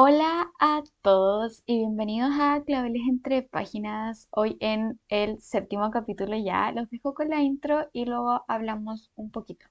[0.00, 4.28] Hola a todos y bienvenidos a Claveles entre páginas.
[4.30, 9.32] Hoy en el séptimo capítulo ya los dejo con la intro y luego hablamos un
[9.32, 9.66] poquito.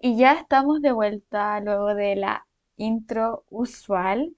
[0.00, 2.46] Y ya estamos de vuelta luego de la
[2.78, 4.34] intro usual.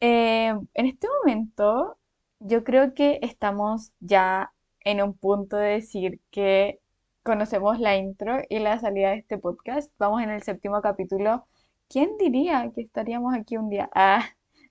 [0.00, 1.98] Eh, en este momento
[2.40, 6.80] yo creo que estamos ya en un punto de decir que
[7.22, 9.92] conocemos la intro y la salida de este podcast.
[9.98, 11.46] Vamos en el séptimo capítulo.
[11.88, 13.90] ¿Quién diría que estaríamos aquí un día?
[13.94, 14.24] Ah,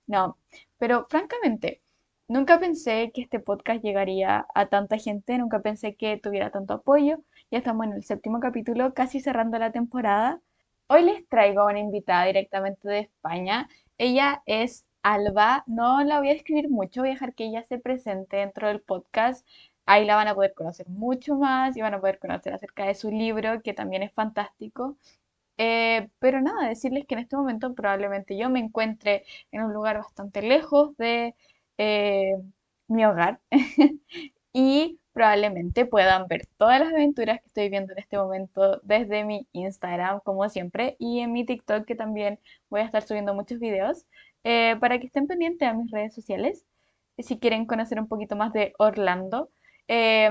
[0.06, 0.38] no,
[0.78, 1.82] pero francamente,
[2.28, 7.18] nunca pensé que este podcast llegaría a tanta gente, nunca pensé que tuviera tanto apoyo.
[7.50, 10.40] Ya estamos en el séptimo capítulo, casi cerrando la temporada.
[10.88, 13.68] Hoy les traigo a una invitada directamente de España.
[13.98, 15.64] Ella es Alba.
[15.66, 18.80] No la voy a escribir mucho, voy a dejar que ella se presente dentro del
[18.80, 19.46] podcast.
[19.86, 22.94] Ahí la van a poder conocer mucho más y van a poder conocer acerca de
[22.94, 24.96] su libro, que también es fantástico.
[25.58, 29.98] Eh, pero nada, decirles que en este momento probablemente yo me encuentre en un lugar
[29.98, 31.34] bastante lejos de
[31.78, 32.34] eh,
[32.88, 33.40] mi hogar
[34.52, 39.46] y probablemente puedan ver todas las aventuras que estoy viviendo en este momento desde mi
[39.52, 42.38] Instagram, como siempre, y en mi TikTok, que también
[42.70, 44.06] voy a estar subiendo muchos videos,
[44.44, 46.64] eh, para que estén pendientes a mis redes sociales,
[47.18, 49.50] si quieren conocer un poquito más de Orlando.
[49.88, 50.30] A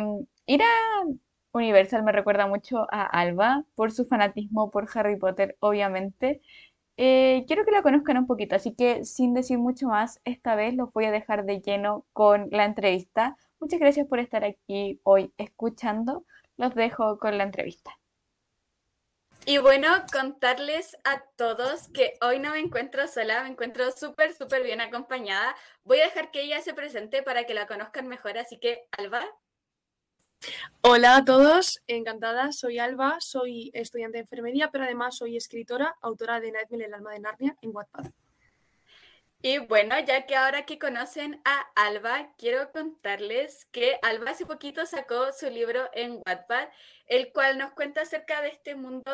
[1.54, 6.42] Universal me recuerda mucho a Alba por su fanatismo por Harry Potter, obviamente.
[6.98, 10.76] Eh, quiero que la conozcan un poquito, así que sin decir mucho más, esta vez
[10.76, 15.34] los voy a dejar de lleno con la entrevista Muchas gracias por estar aquí hoy
[15.38, 16.26] escuchando.
[16.58, 17.97] Los dejo con la entrevista.
[19.50, 24.62] Y bueno, contarles a todos que hoy no me encuentro sola, me encuentro súper, súper
[24.62, 25.56] bien acompañada.
[25.86, 29.26] Voy a dejar que ella se presente para que la conozcan mejor, así que Alba.
[30.82, 36.42] Hola a todos, encantada, soy Alba, soy estudiante de enfermería, pero además soy escritora, autora
[36.42, 38.08] de Nightmare, el alma de Narnia, en Wattpad.
[39.42, 44.86] Y bueno, ya que ahora que conocen a Alba, quiero contarles que Alba hace poquito
[44.86, 46.70] sacó su libro en Wattpad,
[47.06, 49.12] el cual nos cuenta acerca de este mundo.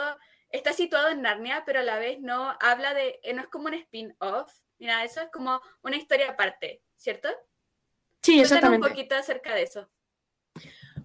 [0.49, 3.67] Está situado en Narnia, pero a la vez no habla de, eh, no es como
[3.67, 7.27] un spin-off, mira, eso es como una historia aparte, ¿cierto?
[8.21, 8.85] Sí, exactamente.
[8.85, 9.89] un poquito acerca de eso.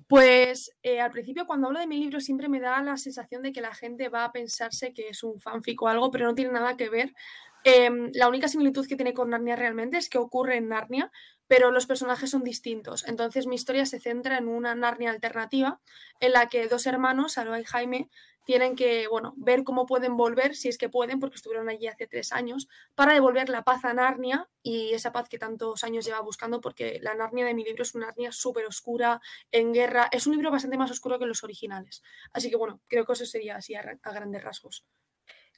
[0.07, 3.53] Pues eh, al principio cuando hablo de mi libro siempre me da la sensación de
[3.53, 6.53] que la gente va a pensarse que es un fanfic o algo, pero no tiene
[6.53, 7.13] nada que ver
[7.65, 11.11] Em, la única similitud que tiene con Narnia realmente es que ocurre en Narnia,
[11.47, 13.07] pero los personajes son distintos.
[13.07, 15.81] Entonces mi historia se centra en una Narnia alternativa
[16.21, 18.11] en la que dos hermanos, Alba y Jaime,
[18.49, 22.07] tienen que bueno, ver cómo pueden volver, si es que pueden, porque estuvieron allí hace
[22.07, 26.21] tres años, para devolver la paz a Narnia y esa paz que tantos años lleva
[26.21, 29.21] buscando, porque la Narnia de mi libro es una Narnia súper oscura,
[29.53, 30.09] en guerra.
[30.13, 32.03] Es un libro bastante más oscuro que los originales.
[32.33, 34.87] Así que bueno, creo que eso sería así a, a grandes rasgos.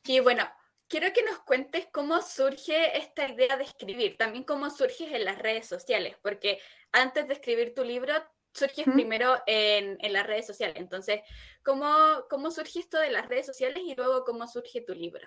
[0.02, 0.50] Y bueno,
[0.90, 5.38] quiero que nos cuentes cómo surge esta idea de escribir, también cómo surges en las
[5.38, 8.12] redes sociales, porque antes de escribir tu libro,
[8.52, 10.76] surges primero en, en, las redes sociales.
[10.78, 11.20] Entonces,
[11.62, 11.86] ¿cómo,
[12.28, 15.26] ¿cómo surge esto de las redes sociales y luego cómo surge tu libro?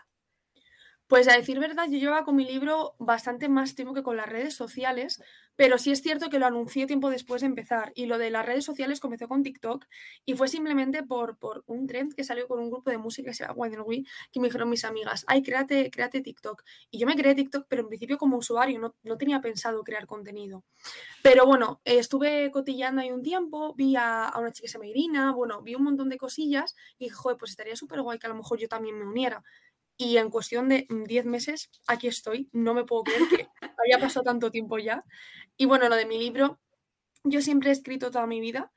[1.13, 4.28] Pues a decir verdad, yo llevaba con mi libro bastante más tiempo que con las
[4.28, 5.22] redes sociales,
[5.56, 7.91] pero sí es cierto que lo anuncié tiempo después de empezar.
[7.94, 9.85] Y lo de las redes sociales comenzó con TikTok
[10.25, 13.35] y fue simplemente por, por un trend que salió con un grupo de música que
[13.35, 16.63] se llama Wine que me dijeron mis amigas, ay, créate, créate TikTok.
[16.90, 20.07] Y yo me creé TikTok, pero en principio como usuario no, no tenía pensado crear
[20.07, 20.63] contenido.
[21.22, 25.62] Pero bueno, estuve cotillando ahí un tiempo, vi a, una chica que se Irina, bueno,
[25.62, 28.35] vi un montón de cosillas y dije, joder, pues estaría súper guay que a lo
[28.35, 29.44] mejor yo también me uniera.
[29.98, 32.50] Y en cuestión de 10 meses, aquí estoy.
[32.52, 35.04] No me puedo creer que haya pasado tanto tiempo ya.
[35.56, 36.59] Y bueno, lo de mi libro,
[37.24, 38.72] yo siempre he escrito toda mi vida.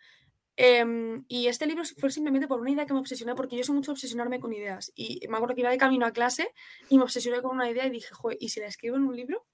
[0.57, 3.75] Em, y este libro fue simplemente por una idea que me obsesioné, porque yo soy
[3.75, 4.93] mucho obsesionarme con ideas.
[4.95, 6.49] Y me acuerdo que iba de camino a clase
[6.89, 9.17] y me obsesioné con una idea y dije, joder, ¿y si la escribo en un
[9.17, 9.47] libro?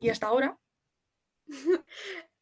[0.00, 0.58] Y hasta ahora.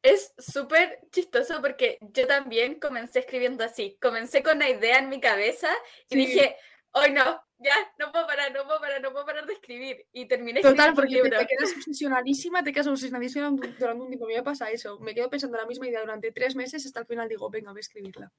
[0.00, 3.98] Es súper chistoso porque yo también comencé escribiendo así.
[4.00, 5.68] Comencé con una idea en mi cabeza
[6.08, 6.56] y dije,
[6.92, 10.06] hoy no, ya, no puedo parar, no puedo parar, no puedo parar de escribir.
[10.12, 11.30] Y terminé Total, porque libro.
[11.30, 14.24] Te, te, quedas obsesionadísima, te quedas obsesionadísima durante un tiempo.
[14.24, 14.98] A mí me pasa eso.
[15.00, 17.78] Me quedo pensando la misma idea durante tres meses hasta el final digo, venga, voy
[17.78, 18.32] a escribirla.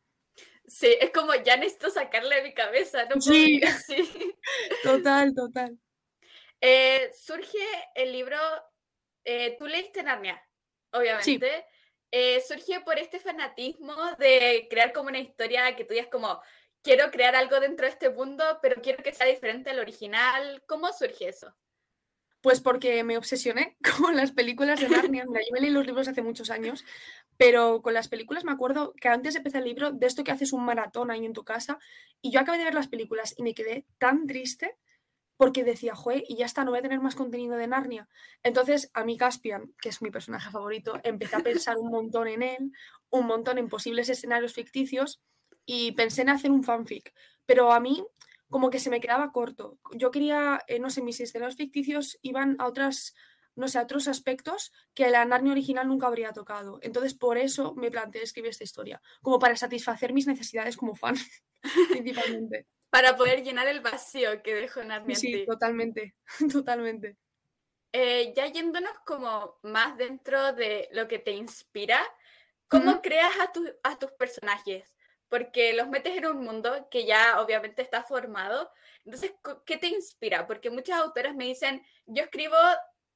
[0.65, 3.61] Sí, es como ya necesito sacarle de mi cabeza, no puedo sí.
[3.63, 4.35] así.
[4.83, 5.77] Total, total.
[6.61, 7.57] Eh, surge
[7.95, 8.37] el libro,
[9.23, 10.41] eh, tú leíste Narnia,
[10.91, 11.23] obviamente.
[11.23, 11.39] Sí.
[12.11, 16.41] Eh, surge por este fanatismo de crear como una historia que tú digas como,
[16.81, 20.63] quiero crear algo dentro de este mundo, pero quiero que sea diferente al original.
[20.67, 21.55] ¿Cómo surge eso?
[22.41, 25.25] Pues porque me obsesioné con las películas de Narnia.
[25.27, 26.85] Mira, yo me leí los libros hace muchos años,
[27.37, 30.31] pero con las películas me acuerdo que antes de empezar el libro, de esto que
[30.31, 31.79] haces un maratón ahí en tu casa,
[32.21, 34.77] y yo acabé de ver las películas y me quedé tan triste
[35.39, 38.09] porque decía, jue, y ya está, no voy a tener más contenido de Narnia.
[38.43, 42.43] Entonces, a mí Caspian, que es mi personaje favorito, empecé a pensar un montón en
[42.43, 42.73] él,
[43.09, 45.21] un montón en posibles escenarios ficticios,
[45.71, 47.13] y pensé en hacer un fanfic.
[47.45, 48.03] Pero a mí
[48.49, 49.77] como que se me quedaba corto.
[49.91, 53.13] Yo quería, eh, no sé, mis escenarios ficticios iban a otras,
[53.53, 56.79] no sé, a otros aspectos que la Narnia original nunca habría tocado.
[56.81, 61.15] Entonces, por eso me planteé escribir esta historia, como para satisfacer mis necesidades como fan,
[61.91, 62.65] principalmente.
[62.89, 65.15] Para poder llenar el vacío que dejó Narnia.
[65.15, 66.15] Sí, totalmente,
[66.51, 67.15] totalmente.
[67.93, 72.01] Eh, ya yéndonos como más dentro de lo que te inspira,
[72.67, 73.51] ¿cómo creas a,
[73.83, 74.95] a tus personajes?
[75.29, 78.71] Porque los metes en un mundo que ya obviamente está formado.
[79.05, 79.33] Entonces,
[79.65, 80.45] ¿qué te inspira?
[80.47, 82.57] Porque muchas autoras me dicen, yo escribo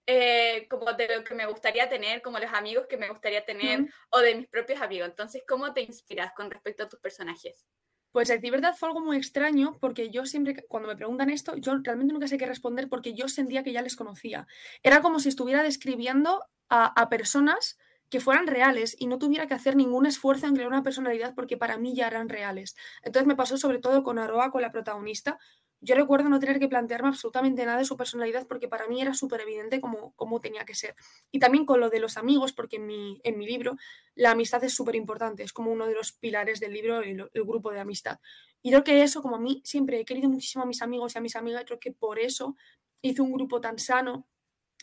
[0.05, 3.87] eh, como de lo que me gustaría tener, como los amigos que me gustaría tener,
[4.09, 5.09] o de mis propios amigos.
[5.09, 7.65] Entonces, ¿cómo te inspiras con respecto a tus personajes?
[8.11, 11.73] Pues de verdad fue algo muy extraño porque yo siempre, cuando me preguntan esto, yo
[11.81, 14.45] realmente nunca sé qué responder porque yo sentía que ya les conocía.
[14.83, 17.79] Era como si estuviera describiendo a, a personas
[18.13, 21.57] que fueran reales y no tuviera que hacer ningún esfuerzo en crear una personalidad porque
[21.57, 22.75] para mí ya eran reales.
[23.01, 25.39] Entonces me pasó sobre todo con Aroa, con la protagonista.
[25.81, 29.15] Yo recuerdo no tener que plantearme absolutamente nada de su personalidad porque para mí era
[29.15, 30.93] súper evidente cómo, cómo, tenía que ser.
[31.31, 33.77] Y también con lo de los amigos, porque en mi, en mi libro
[34.13, 37.43] la amistad es súper importante, es como uno de los pilares del libro, el, el
[37.43, 38.19] grupo de amistad.
[38.61, 41.17] Y creo que eso, como a mí siempre he querido muchísimo a mis amigos y
[41.17, 42.55] a mis amigas, creo que por eso
[43.01, 44.27] hice un grupo tan sano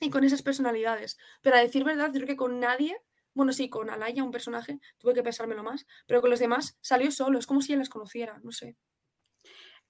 [0.01, 1.17] y con esas personalidades.
[1.43, 3.01] Pero a decir verdad, creo que con nadie
[3.35, 7.11] bueno, sí, con Alaya, un personaje, tuve que pensármelo más, pero con los demás salió
[7.11, 8.77] solo, es como si él les conociera, no sé.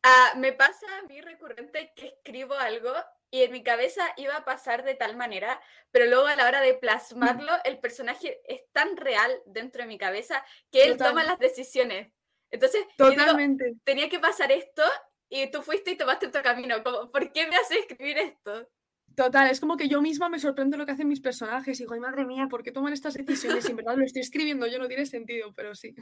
[0.02, 2.92] Ah, me pasa a mí recurrente que escribo algo
[3.30, 5.60] y en mi cabeza iba a pasar de tal manera,
[5.90, 9.98] pero luego a la hora de plasmarlo, el personaje es tan real dentro de mi
[9.98, 12.12] cabeza que él toma las decisiones.
[12.50, 13.76] Entonces, Totalmente.
[13.84, 14.82] tenía que pasar esto
[15.28, 16.82] y tú fuiste y tomaste otro camino.
[16.82, 18.68] Como, ¿Por qué me haces escribir esto?
[19.16, 21.94] Total, es como que yo misma me sorprendo lo que hacen mis personajes y digo,
[21.94, 23.66] ay madre mía, ¿por qué toman estas decisiones?
[23.66, 25.94] Y en verdad lo estoy escribiendo yo, no tiene sentido, pero sí.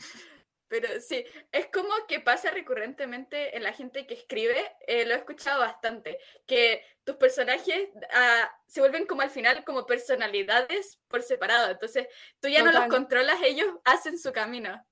[0.69, 5.16] Pero sí, es como que pasa recurrentemente en la gente que escribe, eh, lo he
[5.16, 11.70] escuchado bastante, que tus personajes ah, se vuelven como al final como personalidades por separado,
[11.70, 12.06] entonces
[12.40, 14.84] tú ya no los controlas, ellos hacen su camino.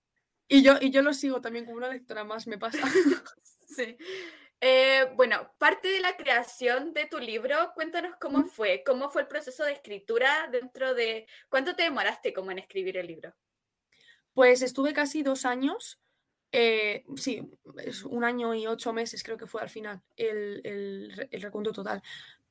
[0.48, 2.78] Y yo, y yo lo sigo también como una lectora más, me pasa.
[3.66, 3.98] sí.
[4.60, 9.28] Eh, bueno, parte de la creación de tu libro, cuéntanos cómo fue, cómo fue el
[9.28, 11.26] proceso de escritura dentro de...
[11.48, 13.34] ¿Cuánto te demoraste como en escribir el libro?
[14.32, 16.00] Pues estuve casi dos años,
[16.52, 17.42] eh, sí,
[17.84, 21.72] es un año y ocho meses creo que fue al final el, el, el recuento
[21.72, 22.02] total.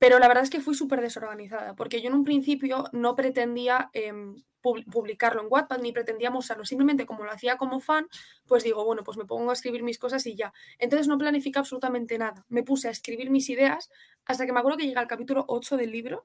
[0.05, 3.89] Pero la verdad es que fui súper desorganizada, porque yo en un principio no pretendía
[3.91, 8.05] em, publicarlo en Wattpad ni pretendía mostrarlo, simplemente como lo hacía como fan,
[8.45, 10.53] pues digo, bueno, pues me pongo a escribir mis cosas y ya.
[10.77, 13.89] Entonces no planifiqué absolutamente nada, me puse a escribir mis ideas
[14.25, 16.23] hasta que me acuerdo que llega al capítulo 8 del libro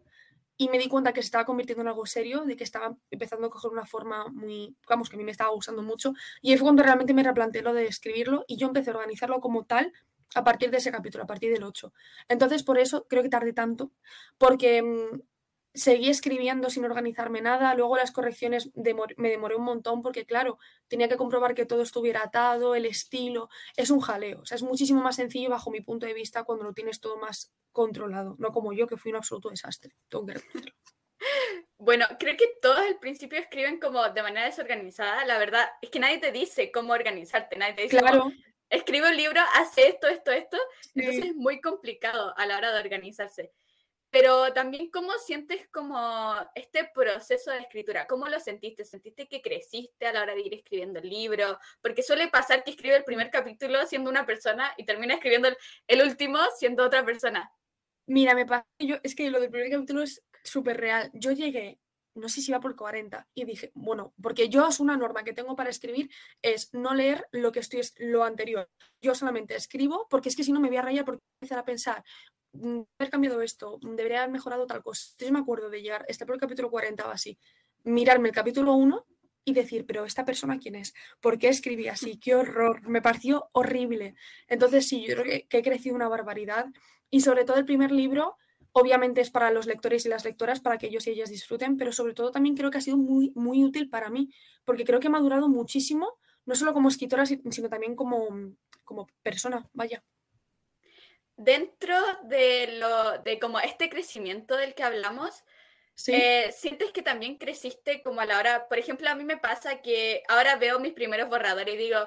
[0.58, 3.46] y me di cuenta que se estaba convirtiendo en algo serio, de que estaba empezando
[3.46, 6.12] a coger una forma muy, vamos, que a mí me estaba gustando mucho.
[6.42, 9.40] Y ahí fue cuando realmente me replanteé lo de escribirlo y yo empecé a organizarlo
[9.40, 9.90] como tal
[10.34, 11.92] a partir de ese capítulo, a partir del 8.
[12.28, 13.90] Entonces, por eso creo que tardé tanto,
[14.38, 15.20] porque mm,
[15.74, 21.08] seguí escribiendo sin organizarme nada, luego las correcciones me demoré un montón porque, claro, tenía
[21.08, 25.00] que comprobar que todo estuviera atado, el estilo, es un jaleo, o sea, es muchísimo
[25.00, 28.72] más sencillo bajo mi punto de vista cuando lo tienes todo más controlado, no como
[28.72, 29.94] yo que fui un absoluto desastre,
[31.76, 35.25] Bueno, creo que todos al principio escriben como de manera desorganizada.
[35.25, 38.30] La verdad es que nadie te dice cómo organizarte, nadie te dice claro
[38.70, 40.56] escribe un libro, hace esto, esto, esto.
[40.94, 43.52] Entonces es muy complicado a la hora de organizarse.
[44.10, 48.08] Pero también, ¿cómo sientes como este proceso de escritura?
[48.08, 48.84] ¿Cómo lo sentiste?
[48.84, 51.58] ¿Sentiste que creciste a la hora de ir escribiendo el libro?
[51.80, 55.48] Porque suele pasar que escribe el primer capítulo siendo una persona y termina escribiendo
[55.86, 57.52] el, último siendo otra persona.
[58.06, 61.10] Mira, me pasa, yo, es que lo del primer capítulo es súper real.
[61.14, 61.78] Yo llegué
[62.14, 63.29] no sé si iba por 40.
[63.35, 66.11] Y dije, bueno, porque yo es una norma que tengo para escribir,
[66.43, 68.69] es no leer lo que estoy, lo anterior.
[69.00, 71.45] Yo solamente escribo, porque es que si no me voy a rayar porque voy a
[71.45, 72.05] empezar a pensar,
[72.52, 75.09] mm, haber cambiado esto, debería haber mejorado tal cosa.
[75.12, 77.38] Entonces me acuerdo de llegar, este por el capítulo 40 o así,
[77.85, 79.07] mirarme el capítulo 1
[79.45, 82.19] y decir, pero esta persona quién es, ¿por qué escribí así?
[82.19, 84.14] Qué horror, me pareció horrible.
[84.49, 86.67] Entonces sí, yo creo que, que he crecido una barbaridad
[87.11, 88.37] y sobre todo el primer libro
[88.72, 91.92] Obviamente es para los lectores y las lectoras, para que ellos y ellas disfruten, pero
[91.92, 94.30] sobre todo también creo que ha sido muy, muy útil para mí,
[94.64, 98.28] porque creo que ha madurado muchísimo, no solo como escritora, sino también como,
[98.84, 100.02] como persona, vaya.
[101.36, 105.42] dentro de lo de como este crecimiento del que hablamos,
[106.06, 109.82] eh, ¿sientes que también creciste como a la hora, por ejemplo, a mí me pasa
[109.82, 111.98] que ahora veo mis primeros borradores y digo,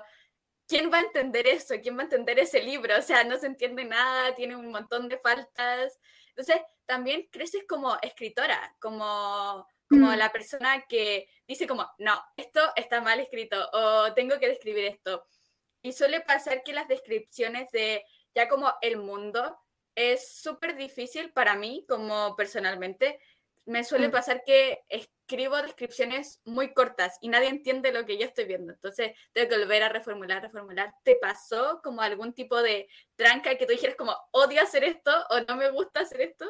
[0.67, 1.75] ¿quién va a entender eso?
[1.81, 2.97] ¿Quién va a entender ese libro?
[2.97, 5.99] O sea, no se entiende nada, tiene un montón de faltas.
[6.35, 10.15] Entonces, también creces como escritora, como, como mm.
[10.15, 15.25] la persona que dice como, no, esto está mal escrito o tengo que describir esto.
[15.81, 19.57] Y suele pasar que las descripciones de ya como el mundo
[19.95, 23.19] es súper difícil para mí, como personalmente.
[23.65, 24.11] Me suele mm.
[24.11, 24.83] pasar que
[25.33, 28.71] escribo descripciones muy cortas y nadie entiende lo que yo estoy viendo.
[28.71, 30.93] Entonces tengo que volver a reformular, reformular.
[31.03, 35.39] ¿Te pasó como algún tipo de tranca que tú dijeras como odio hacer esto o
[35.47, 36.45] no me gusta hacer esto?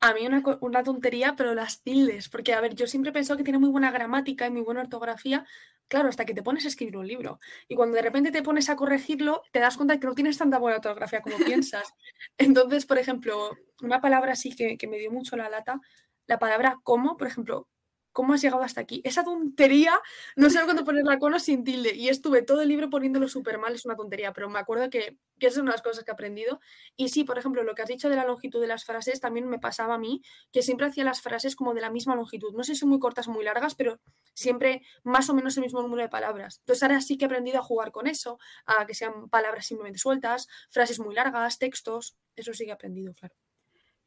[0.00, 3.36] A mí una, una, tontería, pero las tildes, porque a ver, yo siempre he pensado
[3.36, 5.46] que tiene muy buena gramática y muy buena ortografía,
[5.86, 7.38] claro, hasta que te pones a escribir un libro.
[7.68, 10.38] Y cuando de repente te pones a corregirlo, te das cuenta de que no tienes
[10.38, 11.84] tanta buena ortografía como piensas.
[12.38, 13.50] Entonces, por ejemplo,
[13.82, 15.80] una palabra así que, que me dio mucho la lata,
[16.26, 17.68] la palabra como, por ejemplo,
[18.14, 19.02] ¿cómo has llegado hasta aquí?
[19.04, 20.00] Esa tontería,
[20.36, 21.94] no sé cuándo poner la cola sin tilde.
[21.94, 25.18] Y estuve todo el libro poniéndolo súper mal, es una tontería, pero me acuerdo que,
[25.38, 26.60] que esas son las cosas que he aprendido.
[26.96, 29.48] Y sí, por ejemplo, lo que has dicho de la longitud de las frases también
[29.48, 32.54] me pasaba a mí, que siempre hacía las frases como de la misma longitud.
[32.54, 34.00] No sé si son muy cortas o muy largas, pero
[34.32, 36.58] siempre más o menos el mismo número de palabras.
[36.60, 39.98] Entonces ahora sí que he aprendido a jugar con eso, a que sean palabras simplemente
[39.98, 42.16] sueltas, frases muy largas, textos.
[42.36, 43.43] Eso sí que he aprendido, claro.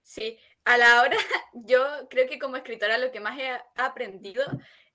[0.08, 1.18] Sí, a la hora,
[1.54, 4.42] yo creo que como escritora lo que más he aprendido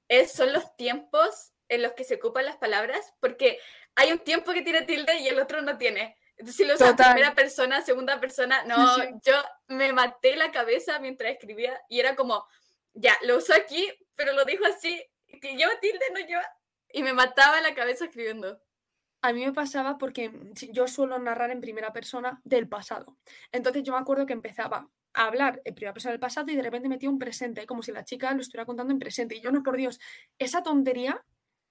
[0.08, 3.58] es, son los tiempos en los que se ocupan las palabras, porque
[3.94, 6.16] hay un tiempo que tiene tilde y el otro no tiene.
[6.38, 9.34] Entonces, si lo usas primera persona, segunda persona, no, yo
[9.68, 12.46] me maté la cabeza mientras escribía y era como,
[12.94, 14.98] ya, lo uso aquí, pero lo dijo así,
[15.42, 16.46] que lleva tilde, no lleva,
[16.90, 18.62] y me mataba la cabeza escribiendo.
[19.20, 20.32] A mí me pasaba porque
[20.70, 23.18] yo suelo narrar en primera persona del pasado.
[23.52, 26.62] Entonces yo me acuerdo que empezaba a hablar en primera persona del pasado y de
[26.62, 29.36] repente metía un presente, como si la chica lo estuviera contando en presente.
[29.36, 30.00] Y yo, no, por Dios,
[30.38, 31.24] esa tontería,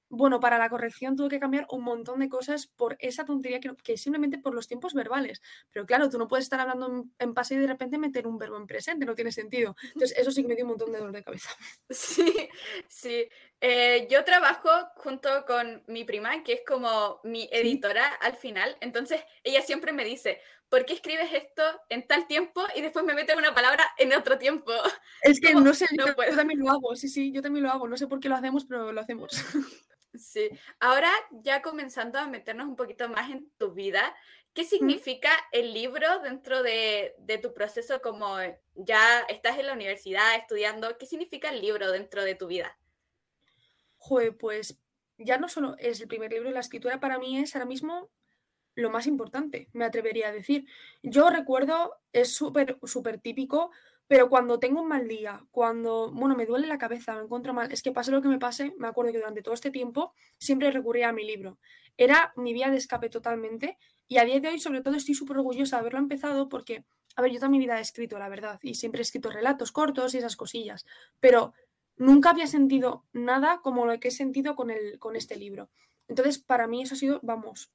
[0.10, 3.74] bueno, para la corrección tuve que cambiar un montón de cosas por esa tontería que,
[3.82, 5.42] que simplemente por los tiempos verbales.
[5.72, 8.58] Pero claro, tú no puedes estar hablando en, pasado y de repente meter un verbo
[8.58, 9.76] en presente, no tiene sentido.
[9.96, 11.50] Entonces, eso sí que me dio un montón de dolor de cabeza.
[11.90, 12.50] Sí,
[12.90, 13.28] sí.
[13.62, 18.76] Eh, yo trabajo junto con mi prima, que es como mi editora al final.
[18.82, 20.42] Entonces, ella siempre me dice,
[20.72, 24.40] ¿por qué escribes esto en tal tiempo y después me metes una palabra en otro
[24.40, 24.72] tiempo?
[25.22, 27.98] Es que no sé, yo, también lo hago, sí, sí, yo también lo hago, no
[27.98, 29.32] sé por qué lo hacemos, pero lo hacemos.
[30.14, 30.50] Sí,
[30.82, 34.14] ahora ya comenzando a meternos un poquito más en tu vida,
[34.54, 38.36] ¿qué significa el libro dentro de, de tu proceso como
[38.76, 40.98] ya estás en la universidad estudiando?
[40.98, 42.78] ¿Qué significa el libro dentro de tu vida?
[44.00, 44.78] Joder, pues
[45.18, 48.10] ya no solo es el primer libro, la escritura para mí es ahora mismo
[48.76, 50.66] lo más importante, me atrevería a decir.
[51.04, 53.72] Yo recuerdo, es súper, súper típico,
[54.08, 57.72] pero cuando tengo un mal día, cuando, bueno, me duele la cabeza, me encuentro mal,
[57.72, 60.70] es que pase lo que me pase, me acuerdo que durante todo este tiempo siempre
[60.70, 61.60] recurría a mi libro.
[61.98, 65.38] Era mi vía de escape totalmente y a día de hoy sobre todo estoy súper
[65.38, 66.84] orgullosa de haberlo empezado porque,
[67.16, 69.72] a ver, yo toda mi vida he escrito, la verdad, y siempre he escrito relatos
[69.72, 70.86] cortos y esas cosillas,
[71.22, 71.54] pero
[71.96, 75.70] nunca había sentido nada como lo que he sentido con, el, con este libro.
[76.10, 77.72] Entonces, para mí eso ha sido, vamos,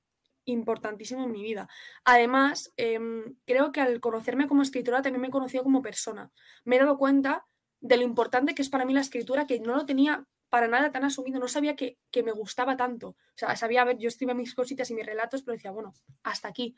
[0.47, 1.69] importantísimo en mi vida.
[2.05, 6.33] Además, em, creo que al conocerme como escritora también me he conocido como persona.
[6.65, 7.47] Me he dado cuenta
[7.81, 10.93] de lo importante que es para mí la escritura, que no lo tenía para nada
[10.93, 13.09] tan asumido, no sabía que, me gustaba tanto.
[13.09, 15.93] O sea, sabía, a ver, yo escribía mis cositas y mis relatos, pero decía, bueno,
[16.23, 16.77] hasta aquí.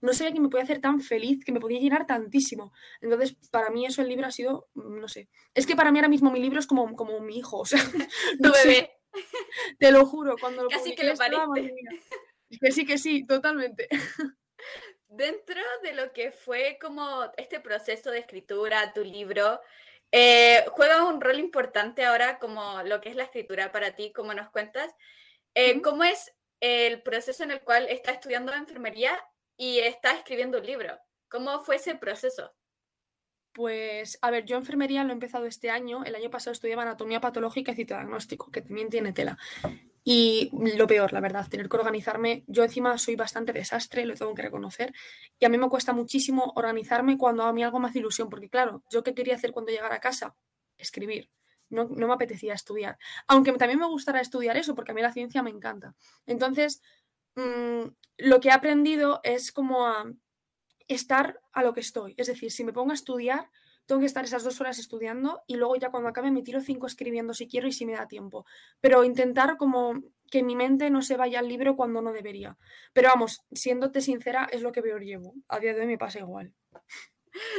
[0.00, 2.72] No sabía que me podía hacer tan feliz, que me podía llenar tantísimo.
[3.00, 5.28] Entonces, para mí eso el libro ha sido, mm, no sé.
[5.54, 7.78] Es que para mí ahora mismo mi libro es como, como mi hijo, o sea,
[8.40, 8.90] no bebé.
[9.78, 11.14] Te lo juro, cuando lo Casi que lo.
[12.60, 13.88] Que sí, que sí, totalmente.
[15.08, 19.60] Dentro de lo que fue como este proceso de escritura, tu libro,
[20.12, 24.34] eh, juega un rol importante ahora como lo que es la escritura para ti, como
[24.34, 24.92] nos cuentas.
[25.54, 29.18] Eh, ¿Cómo es el proceso en el cual estás estudiando enfermería
[29.56, 30.98] y estás escribiendo un libro?
[31.28, 32.52] ¿Cómo fue ese proceso?
[33.52, 36.04] Pues, a ver, yo enfermería lo he empezado este año.
[36.04, 39.38] El año pasado estudiaba anatomía patológica y citodiagnóstico, que también tiene tela.
[40.12, 42.42] Y lo peor, la verdad, tener que organizarme.
[42.48, 44.92] Yo encima soy bastante desastre, lo tengo que reconocer.
[45.38, 48.82] Y a mí me cuesta muchísimo organizarme cuando a mí algo más ilusión, porque claro,
[48.90, 50.34] yo qué quería hacer cuando llegara a casa?
[50.78, 51.30] Escribir.
[51.68, 52.98] No, no me apetecía estudiar.
[53.28, 55.94] Aunque también me gustará estudiar eso, porque a mí la ciencia me encanta.
[56.26, 56.82] Entonces,
[57.36, 57.82] mm,
[58.18, 60.12] lo que he aprendido es como a
[60.88, 62.14] estar a lo que estoy.
[62.16, 63.48] Es decir, si me pongo a estudiar,
[63.90, 66.86] tengo que estar esas dos horas estudiando y luego ya cuando acabe me tiro cinco
[66.86, 68.46] escribiendo si quiero y si me da tiempo.
[68.80, 72.56] Pero intentar como que mi mente no se vaya al libro cuando no debería.
[72.92, 75.34] Pero vamos, siéndote sincera, es lo que peor llevo.
[75.48, 76.54] A día de hoy me pasa igual.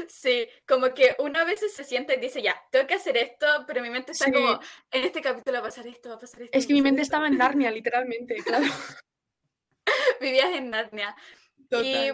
[0.08, 3.82] Sí, como que una vez se siente y dice, ya, tengo que hacer esto, pero
[3.82, 4.58] mi mente está como,
[4.90, 6.58] en este capítulo va a pasar esto, va a pasar esto.
[6.58, 8.66] Es que mi mente estaba en Narnia, literalmente, claro.
[10.22, 11.14] Vivías en Narnia.
[11.84, 12.10] ¿Y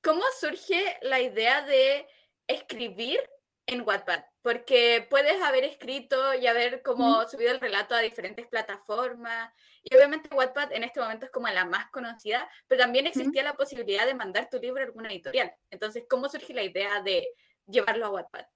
[0.00, 2.08] cómo surge la idea de
[2.48, 3.20] escribir
[3.66, 4.24] en Wattpad?
[4.42, 9.52] Porque puedes haber escrito y haber como subido el relato a diferentes plataformas.
[9.82, 13.54] Y obviamente Wattpad en este momento es como la más conocida, pero también existía la
[13.54, 15.52] posibilidad de mandar tu libro a alguna editorial.
[15.70, 17.28] Entonces, ¿cómo surge la idea de
[17.66, 18.46] llevarlo a Wattpad?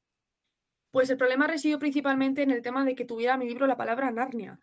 [0.90, 4.10] Pues el problema residió principalmente en el tema de que tuviera mi libro la palabra
[4.10, 4.58] Narnia.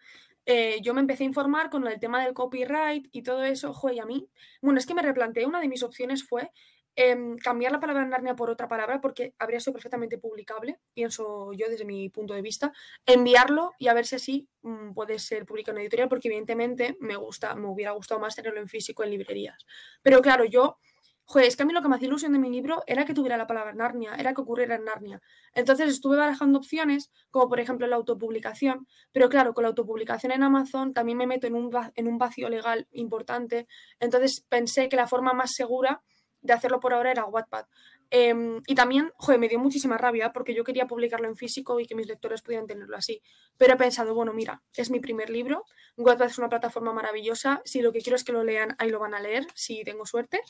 [0.45, 3.97] Eh, yo me empecé a informar con el tema del copyright y todo eso, joder,
[3.97, 4.27] y a mí,
[4.62, 6.51] bueno, es que me replanteé, una de mis opciones fue
[6.95, 11.69] em, cambiar la palabra Narnia por otra palabra porque habría sido perfectamente publicable, pienso yo
[11.69, 12.71] desde mi punto de vista,
[13.05, 17.15] enviarlo y a ver si así mm, puede ser publicado en editorial porque evidentemente me
[17.15, 19.65] gusta, me hubiera gustado más tenerlo en físico en librerías.
[20.01, 20.77] Pero claro, yo
[21.25, 23.13] Joder, es que a mí lo que me hacía ilusión de mi libro era que
[23.13, 25.21] tuviera la palabra Narnia, era que ocurriera en Narnia.
[25.53, 30.43] Entonces estuve barajando opciones, como por ejemplo la autopublicación, pero claro, con la autopublicación en
[30.43, 33.67] Amazon también me meto en un, en un vacío legal importante.
[34.00, 36.03] Entonces pensé que la forma más segura
[36.43, 37.65] de hacerlo por ahora era Wattpad.
[38.12, 41.88] Em, y también, joder, me dio muchísima rabia porque yo quería publicarlo en físico y
[41.88, 43.23] que mis lectores pudieran tenerlo así.
[43.57, 45.65] Pero he pensado, bueno, mira, es mi primer libro.
[45.97, 47.62] Wattpad es una plataforma maravillosa.
[47.65, 50.05] Si lo que quiero es que lo lean, ahí lo van a leer, si tengo
[50.05, 50.41] suerte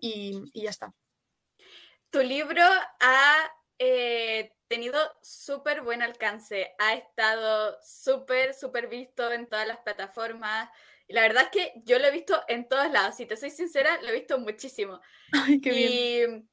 [0.00, 0.94] y, ya está.
[2.10, 2.62] Tu libro
[3.00, 10.70] ha eh, tenido súper buen alcance, ha estado súper, súper visto en todas las plataformas.
[11.08, 13.50] Y la verdad es que yo lo he visto en todos lados, si te soy
[13.50, 15.00] sincera, lo he visto muchísimo.
[15.32, 16.50] Ay, qué bien.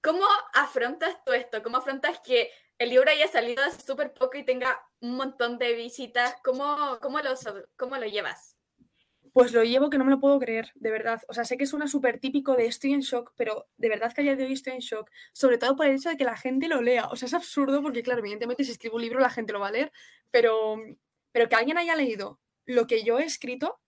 [0.00, 1.60] ¿Cómo afrontas tú esto?
[1.62, 5.74] ¿Cómo afrontas que el libro haya salido hace súper poco y tenga un montón de
[5.74, 6.36] visitas?
[6.44, 7.34] ¿Cómo, cómo, lo,
[7.76, 8.56] cómo lo llevas?
[9.32, 11.20] Pues lo llevo que no me lo puedo creer, de verdad.
[11.26, 14.20] O sea, sé que suena súper típico de estoy en shock, pero de verdad que
[14.20, 15.10] a día de hoy estoy en shock.
[15.32, 17.08] Sobre todo por el hecho de que la gente lo lea.
[17.08, 19.68] O sea, es absurdo porque, claro, evidentemente si escribo un libro la gente lo va
[19.68, 19.90] a leer,
[20.30, 20.76] pero,
[21.32, 23.80] pero que alguien haya leído lo que yo he escrito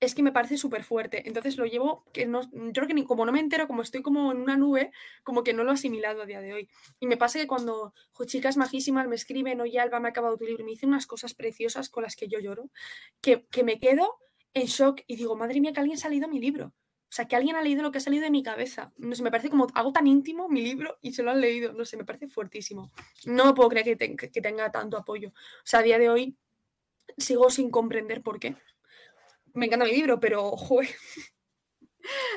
[0.00, 1.28] es que me parece súper fuerte.
[1.28, 4.00] Entonces lo llevo, que no, yo creo que ni, como no me entero, como estoy
[4.02, 6.70] como en una nube, como que no lo he asimilado a día de hoy.
[7.00, 7.92] Y me pasa que cuando
[8.26, 11.34] chicas majísimas me escriben, oye Alba, me ha acabado tu libro, me dicen unas cosas
[11.34, 12.70] preciosas con las que yo lloro,
[13.20, 14.16] que, que me quedo
[14.54, 16.72] en shock y digo, madre mía, que alguien ha leído mi libro.
[17.10, 18.92] O sea, que alguien ha leído lo que ha salido de mi cabeza.
[18.96, 21.72] No sé, me parece como algo tan íntimo mi libro y se lo han leído.
[21.72, 22.92] No sé, me parece fuertísimo.
[23.26, 25.30] No puedo creer que, que tenga tanto apoyo.
[25.30, 26.36] O sea, a día de hoy
[27.18, 28.56] sigo sin comprender por qué.
[29.54, 30.88] Me encanta mi libro, pero, joder.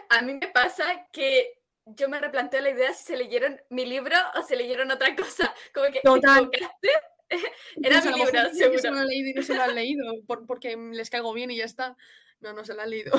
[0.10, 4.16] A mí me pasa que yo me replanteo la idea si se leyeron mi libro
[4.36, 5.54] o se leyeron otra cosa.
[5.74, 6.50] Como que Total.
[7.82, 8.80] Era mi libro, seguro.
[8.80, 10.06] se lo han leído y no se lo han leído
[10.46, 11.98] porque les caigo bien y ya está.
[12.42, 13.12] No, no se lo han leído.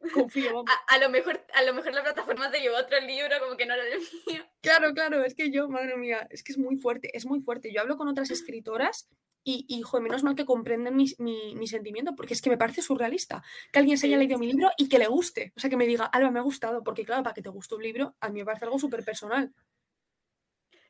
[0.14, 0.64] Confío.
[0.88, 3.74] A, lo mejor, a lo mejor la plataforma te llevó otro libro como que no
[3.74, 4.44] era el mío.
[4.62, 7.72] Claro, claro, es que yo, madre mía, es que es muy fuerte, es muy fuerte.
[7.72, 9.08] Yo hablo con otras escritoras
[9.44, 12.82] y, y joder, menos mal que comprenden mi, mi, sentimiento, porque es que me parece
[12.82, 15.52] surrealista que alguien se haya leído mi libro y que le guste.
[15.56, 17.76] O sea, que me diga, Alba, me ha gustado, porque claro, para que te guste
[17.76, 19.54] un libro, a mí me parece algo súper personal.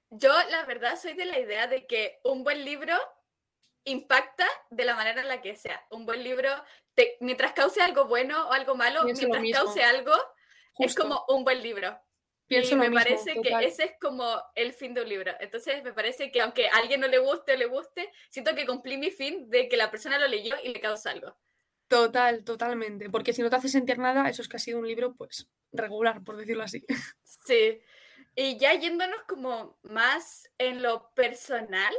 [0.09, 2.95] Yo, la verdad, soy de la idea de que un buen libro
[3.85, 5.85] impacta de la manera en la que sea.
[5.90, 6.51] Un buen libro,
[7.20, 10.12] mientras cause algo bueno o algo malo, mientras cause algo,
[10.78, 11.98] es como un buen libro.
[12.48, 15.32] y me parece que ese es como el fin de un libro.
[15.40, 18.66] Entonces me parece que aunque a alguien no le guste o le guste, siento que
[18.66, 21.37] cumplí mi fin de que la persona lo leyó y le causa algo.
[21.88, 23.11] Total, totalmente.
[23.11, 25.48] Porque si no te hace sentir nada, eso es que ha sido un libro, pues,
[25.72, 26.85] regular, por decirlo así.
[27.44, 27.80] Sí.
[28.35, 31.94] Y ya yéndonos como más en lo personal,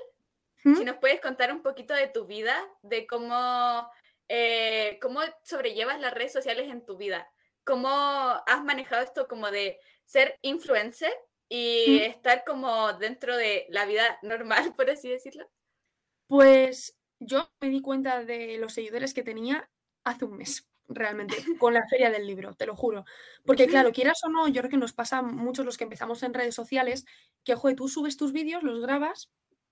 [0.64, 3.90] si nos puedes contar un poquito de tu vida, de cómo,
[4.30, 7.30] eh, cómo sobrellevas las redes sociales en tu vida,
[7.64, 11.14] cómo has manejado esto como de ser influencer
[11.50, 15.50] y estar como dentro de la vida normal, por así decirlo.
[16.28, 19.70] Pues yo me di cuenta de los seguidores que tenía
[20.04, 23.06] hace un mes realmente, con la feria del libro, te lo juro.
[23.46, 26.34] Porque claro, quieras o no, yo creo que nos pasa muchos los que empezamos en
[26.34, 27.06] redes sociales,
[27.44, 29.30] que, joder, tú subes tus vídeos, los grabas,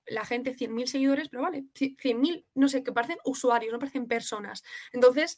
[0.07, 4.63] la gente 100.000 seguidores, pero vale, 100.000, no sé, que parecen usuarios, no parecen personas.
[4.91, 5.37] Entonces,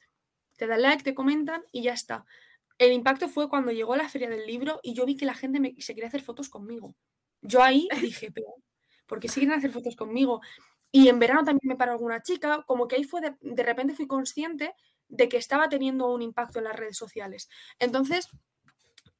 [0.58, 2.26] te dan like, te comentan y ya está.
[2.78, 5.34] El impacto fue cuando llegó a la feria del libro y yo vi que la
[5.34, 6.96] gente me, se quería hacer fotos conmigo.
[7.42, 8.48] Yo ahí dije, pero,
[9.06, 10.42] ¿por qué siguen hacer fotos conmigo?
[10.92, 13.94] Y en verano también me paró alguna chica, como que ahí fue, de, de repente
[13.94, 14.74] fui consciente
[15.10, 17.50] de que estaba teniendo un impacto en las redes sociales.
[17.80, 18.30] Entonces,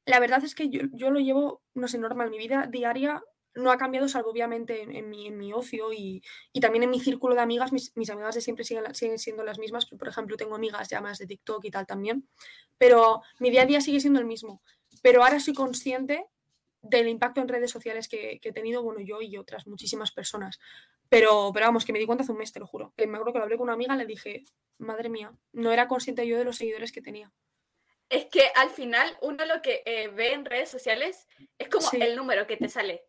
[0.08, 3.22] la verdad es que yo, lo llevo, no sé, normal, mi vida diaria
[3.58, 7.00] no ha cambiado, salvo obviamente en, mi, en mi, ocio y, y, también en mi
[7.00, 9.86] círculo de amigas, mis, mis amigas de siempre siguen, siguen, siendo las mismas.
[9.86, 12.28] Por ejemplo, tengo amigas ya más de TikTok y tal también,
[12.78, 14.62] pero mi día a día sigue siendo el mismo.
[15.02, 16.26] Pero ahora soy consciente
[16.82, 20.58] del impacto en redes sociales que, que, he tenido, bueno, yo y otras muchísimas personas.
[21.08, 22.92] Pero, pero vamos, que me di cuenta hace un mes, te lo juro.
[22.96, 24.44] Que me acuerdo que lo hablé con una amiga y le dije,
[24.78, 27.32] madre mía, no era consciente yo de los seguidores que tenía.
[28.10, 31.26] Es que al final uno lo que eh, ve en redes sociales
[31.58, 31.98] es como sí.
[32.00, 33.04] el número que te sale.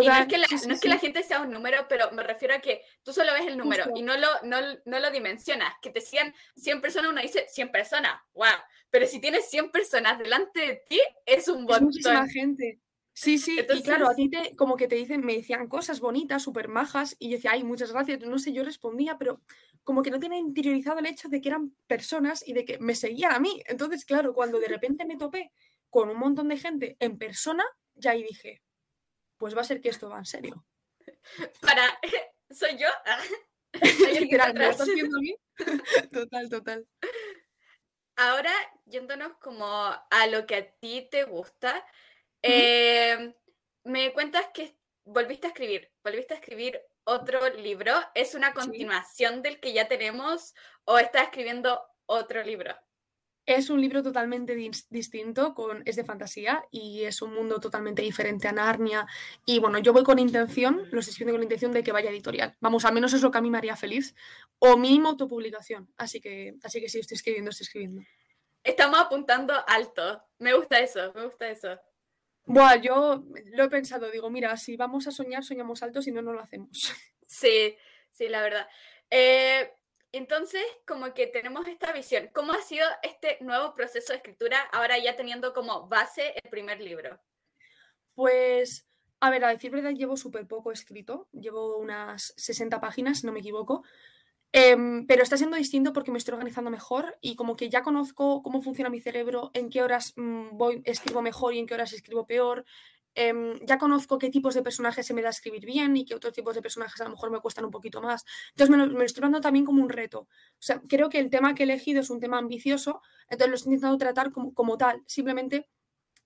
[0.00, 1.86] Y no es, que la, sí, sí, no es que la gente sea un número,
[1.88, 3.98] pero me refiero a que tú solo ves el número Justo.
[3.98, 5.74] y no lo, no, no lo dimensionas.
[5.82, 8.46] Que te sigan 100 personas, uno dice 100 personas, wow.
[8.90, 11.76] Pero si tienes 100 personas delante de ti, es un montón.
[11.76, 12.80] Es muchísima gente.
[13.14, 16.00] Sí, sí, Entonces, y claro, a ti te, como que te dicen, me decían cosas
[16.00, 19.42] bonitas, súper majas, y yo decía, ay, muchas gracias, no sé, yo respondía, pero
[19.84, 22.94] como que no tiene interiorizado el hecho de que eran personas y de que me
[22.94, 23.62] seguían a mí.
[23.66, 25.52] Entonces, claro, cuando de repente me topé
[25.90, 28.62] con un montón de gente en persona, ya ahí dije,
[29.42, 30.64] pues va a ser que esto va en serio.
[31.60, 31.98] Para,
[32.48, 32.86] soy yo.
[34.20, 35.36] Literal, ¿me estás viendo a mí?
[36.12, 36.86] total, total.
[38.14, 38.52] Ahora,
[38.84, 41.84] yéndonos como a lo que a ti te gusta,
[42.40, 43.34] eh,
[43.82, 47.94] me cuentas que volviste a escribir, volviste a escribir otro libro.
[48.14, 49.40] ¿Es una continuación sí.
[49.40, 52.76] del que ya tenemos o estás escribiendo otro libro?
[53.44, 58.02] Es un libro totalmente dis distinto, con, es de fantasía y es un mundo totalmente
[58.02, 59.06] diferente a Narnia.
[59.44, 62.56] Y bueno, yo voy con intención, los escribo con la intención de que vaya editorial.
[62.60, 64.14] Vamos, al menos es lo que a mí me haría feliz.
[64.58, 65.92] O mínimo autopublicación.
[65.96, 68.02] Así que, así que sí, estoy escribiendo, estoy escribiendo.
[68.62, 70.22] Estamos apuntando alto.
[70.38, 71.80] Me gusta eso, me gusta eso.
[72.44, 76.22] Buah, yo lo he pensado, digo, mira, si vamos a soñar, soñamos alto, si no,
[76.22, 76.92] no lo hacemos.
[77.26, 77.74] Sí,
[78.10, 78.68] sí, la verdad.
[79.08, 79.72] Eh,
[80.12, 82.28] entonces, como que tenemos esta visión.
[82.34, 86.80] ¿Cómo ha sido este nuevo proceso de escritura ahora ya teniendo como base el primer
[86.80, 87.18] libro?
[88.14, 88.86] Pues,
[89.20, 91.28] a ver, a decir verdad, llevo súper poco escrito.
[91.32, 93.82] Llevo unas 60 páginas, no me equivoco.
[94.52, 94.76] Eh,
[95.08, 98.60] pero está siendo distinto porque me estoy organizando mejor y como que ya conozco cómo
[98.60, 102.26] funciona mi cerebro, en qué horas mmm, voy, escribo mejor y en qué horas escribo
[102.26, 102.66] peor.
[103.14, 106.32] Eh, ya conozco qué tipos de personajes se me da escribir bien y qué otros
[106.32, 108.24] tipos de personajes a lo mejor me cuestan un poquito más.
[108.50, 110.20] Entonces me lo, me lo estoy dando también como un reto.
[110.20, 113.54] O sea, creo que el tema que he elegido es un tema ambicioso, entonces lo
[113.56, 115.02] estoy intentando tratar como, como tal.
[115.06, 115.68] Simplemente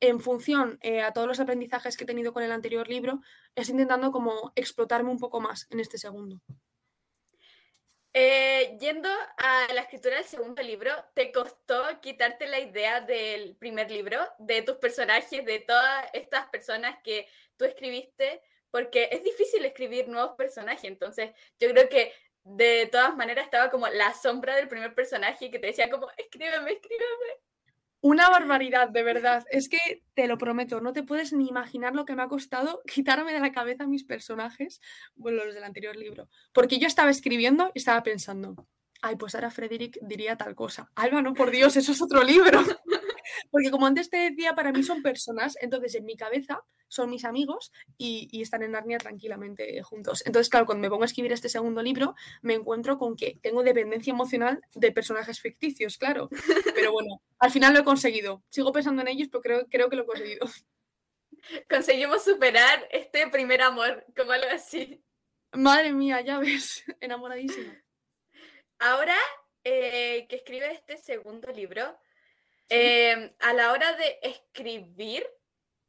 [0.00, 3.20] en función eh, a todos los aprendizajes que he tenido con el anterior libro,
[3.54, 6.42] estoy intentando como explotarme un poco más en este segundo.
[8.18, 13.90] Eh, yendo a la escritura del segundo libro, ¿te costó quitarte la idea del primer
[13.90, 18.40] libro, de tus personajes, de todas estas personas que tú escribiste?
[18.70, 23.86] Porque es difícil escribir nuevos personajes, entonces yo creo que de todas maneras estaba como
[23.86, 27.40] la sombra del primer personaje que te decía como, escríbeme, escríbeme.
[28.00, 29.44] Una barbaridad, de verdad.
[29.50, 32.82] Es que te lo prometo, no te puedes ni imaginar lo que me ha costado
[32.86, 34.80] quitarme de la cabeza mis personajes,
[35.14, 36.28] bueno, los del anterior libro.
[36.52, 38.68] Porque yo estaba escribiendo y estaba pensando,
[39.02, 40.90] ay, pues ahora Frederick diría tal cosa.
[40.94, 42.62] Alba, no, por Dios, eso es otro libro.
[43.50, 47.24] Porque como antes te decía, para mí son personas, entonces en mi cabeza son mis
[47.24, 50.22] amigos y, y, están en Narnia tranquilamente juntos.
[50.24, 53.62] Entonces, claro, cuando me pongo a escribir este segundo libro, me encuentro con que tengo
[53.62, 56.28] dependencia emocional de personajes ficticios, claro.
[56.74, 58.44] Pero bueno, al final lo he conseguido.
[58.48, 60.46] Sigo pensando en ellos, pero creo, creo que lo he conseguido.
[61.68, 65.02] Conseguimos superar este primer amor, como algo así.
[65.52, 67.72] Madre mía, ya ves, enamoradísima.
[68.78, 69.16] Ahora
[69.64, 71.98] eh, que escribe este segundo libro,
[72.68, 75.24] eh, a la hora de escribir,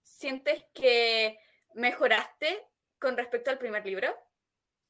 [0.02, 1.40] ¿sientes que
[1.74, 2.66] mejoraste
[3.00, 4.08] con respecto al primer libro?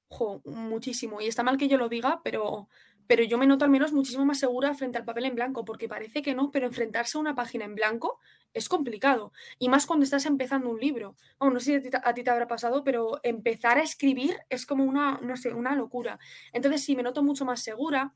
[0.09, 1.21] Jo, muchísimo.
[1.21, 2.69] Y está mal que yo lo diga, pero,
[3.07, 5.89] pero yo me noto al menos muchísimo más segura frente al papel en blanco, porque
[5.89, 8.19] parece que no, pero enfrentarse a una página en blanco
[8.53, 9.33] es complicado.
[9.59, 11.15] Y más cuando estás empezando un libro.
[11.39, 15.19] No sé si a ti, te habrá pasado, pero empezar a escribir es como una,
[15.21, 16.19] no sé, una locura.
[16.53, 18.13] Entonces sí, me noto mucho más segura.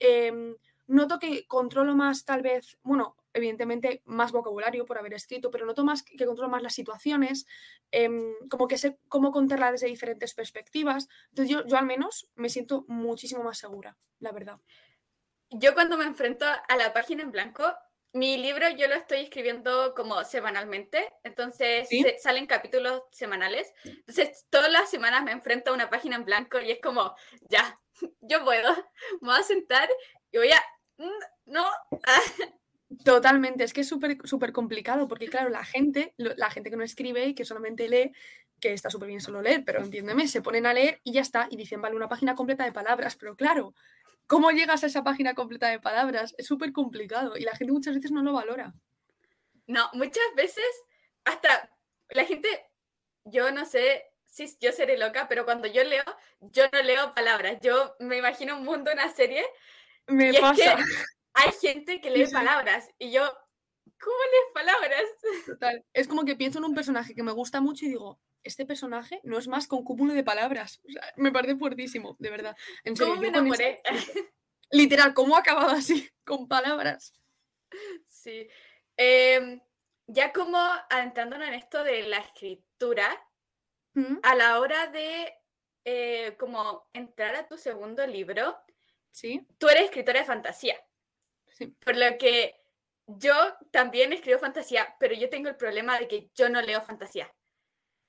[0.00, 0.54] Eh,
[0.86, 5.84] noto que controlo más tal vez, bueno, evidentemente más vocabulario por haber escrito, pero noto
[5.84, 7.46] más que controlo más las situaciones,
[7.90, 8.08] eh,
[8.48, 11.08] como que sé cómo contarla desde diferentes perspectivas.
[11.30, 14.60] Entonces yo, yo al menos me siento muchísimo más segura, la verdad.
[15.50, 17.64] Yo cuando me enfrento a la página en blanco,
[18.14, 22.00] mi libro yo lo estoy escribiendo como semanalmente, entonces ¿Sí?
[22.00, 23.74] se, salen capítulos semanales.
[23.84, 27.14] Entonces todas las semanas me enfrento a una página en blanco y es como,
[27.48, 27.80] ya,
[28.20, 28.72] yo puedo,
[29.20, 29.88] me voy a sentar
[30.30, 30.62] y voy a...
[31.46, 31.64] No.
[33.04, 36.84] Totalmente, es que es súper súper complicado porque claro, la gente, la gente que no
[36.84, 38.12] escribe y que solamente lee,
[38.60, 41.48] que está súper bien solo leer, pero entiéndeme, se ponen a leer y ya está,
[41.50, 43.74] y dicen, vale, una página completa de palabras, pero claro,
[44.26, 46.34] ¿cómo llegas a esa página completa de palabras?
[46.38, 48.74] Es súper complicado y la gente muchas veces no lo valora.
[49.66, 50.64] No, muchas veces
[51.24, 51.70] hasta
[52.10, 52.48] la gente
[53.24, 56.04] yo no sé si yo seré loca, pero cuando yo leo,
[56.40, 57.58] yo no leo palabras.
[57.62, 59.44] Yo me imagino un mundo, una serie.
[60.06, 60.74] Me y pasa.
[60.74, 60.82] Es que
[61.34, 62.32] hay gente que lee Sí, sí.
[62.32, 63.22] palabras y yo,
[64.00, 65.02] ¿cómo lees palabras?
[65.46, 65.84] Total.
[65.92, 69.20] Es como que pienso en un personaje que me gusta mucho y digo, este personaje
[69.24, 70.80] no es más que un cúmulo de palabras.
[70.86, 72.56] O sea, me parece fuertísimo, de verdad.
[72.84, 73.82] En serio, ¿Cómo me con enamoré?
[74.70, 76.10] Literal, ¿cómo ha acabado así?
[76.24, 77.14] Con palabras.
[78.06, 78.48] Sí.
[78.96, 79.60] Em,
[80.06, 80.58] ya como
[80.90, 83.08] adentrándonos en esto de la escritura,
[83.94, 84.18] ¿Mm?
[84.22, 85.32] a la hora de
[85.84, 88.56] eh, como entrar a tu segundo libro,
[89.14, 90.76] Sí, tú eres escritora de fantasía.
[91.46, 91.74] sí.
[91.84, 92.54] Por lo que
[93.06, 93.34] yo
[93.70, 97.32] también escribo fantasía, pero yo tengo el problema de que yo no leo fantasía.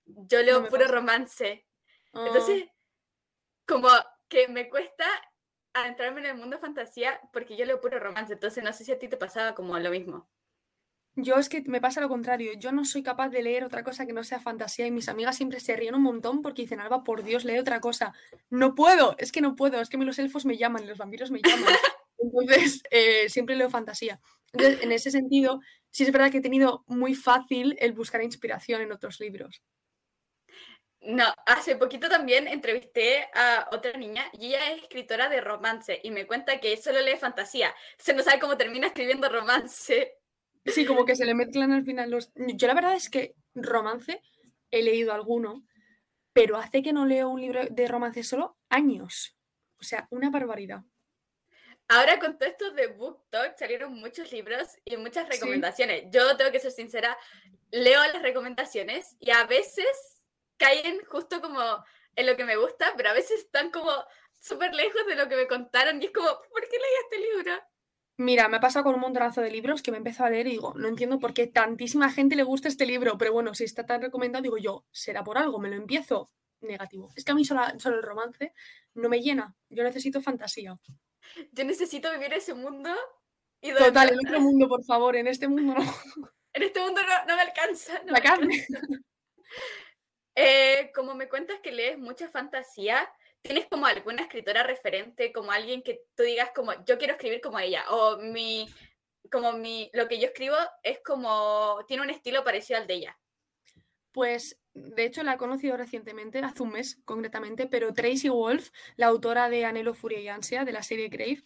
[0.05, 0.93] Yo leo puro pasa.
[0.95, 1.67] romance.
[2.13, 2.65] Ah, Entonces,
[3.67, 3.89] como
[4.27, 5.05] que me cuesta
[5.73, 8.33] adentrarme en el mundo de fantasía porque yo leo puro romance.
[8.33, 10.29] Entonces, no sé si a ti te pasaba como lo mismo.
[11.15, 12.53] Yo es que me pasa lo contrario.
[12.57, 15.37] Yo no soy capaz de leer otra cosa que no sea fantasía y mis amigas
[15.37, 18.13] siempre se ríen un montón porque dicen, Alba, por Dios, lee otra cosa.
[18.49, 21.31] No puedo, es que no puedo, es que los elfos me llaman y los vampiros
[21.31, 21.73] me llaman.
[22.17, 24.19] Entonces, eh, siempre leo fantasía.
[24.51, 28.81] Entonces, en ese sentido, sí es verdad que he tenido muy fácil el buscar inspiración
[28.81, 29.61] en otros libros.
[31.01, 36.09] No, hace poquito también entrevisté a otra niña y ella es escritora de romance y
[36.09, 37.75] me cuenta que solo lee fantasía.
[37.97, 40.17] Se no sabe cómo termina escribiendo romance.
[40.65, 42.31] Sí, como que se le mezclan al final los...
[42.35, 44.21] Yo la verdad es que romance
[44.71, 45.63] he leído alguno,
[46.33, 49.37] pero hace que no leo un libro de romance solo años.
[49.79, 50.81] O sea, una barbaridad.
[51.87, 55.33] Ahora con todo esto de Book Talk salieron muchos libros y muchas Sí.
[55.33, 56.05] recomendaciones.
[56.09, 57.15] Yo tengo que ser sincera,
[57.71, 59.85] leo las recomendaciones y a veces
[60.57, 61.61] caen justo como
[62.15, 63.91] en lo que me gusta, pero a veces están como
[64.39, 67.61] súper lejos de lo que me contaron y es como, ¿por qué leí este libro?
[68.17, 70.47] Mira, me ha pasado con un montonazo de libros que me he empezado a leer
[70.47, 73.65] y digo, no entiendo por qué tantísima gente le gusta este libro, pero bueno, si
[73.65, 76.29] está tan recomendado, digo yo, será por algo, me lo empiezo.
[76.61, 77.11] Negativo.
[77.15, 78.53] Es que a mí solo, solo el romance
[78.95, 79.53] no me llena.
[79.69, 80.79] Yo necesito fantasía.
[81.51, 82.89] Yo necesito vivir ese mundo
[83.61, 85.83] y Total, donde- en otro mundo, por favor, en este mundo no.
[86.53, 87.99] en este mundo no, no me alcanza.
[88.05, 88.67] no La me carne.
[90.37, 93.09] Eh, como me cuentas que lees mucha fantasía,
[93.45, 97.59] ¿tienes como alguna escritora referente, como alguien que tú digas como yo quiero escribir como
[97.59, 97.85] ella?
[97.91, 98.67] O mi,
[99.31, 103.19] como mi, lo que yo escribo es como, tiene un estilo parecido al de ella.
[104.11, 109.07] Pues, de hecho, la he conocido recientemente, hace un mes concretamente, pero Tracy Wolf, la
[109.07, 111.43] autora de Anhelo, Furia y Ansia, de la serie Grave,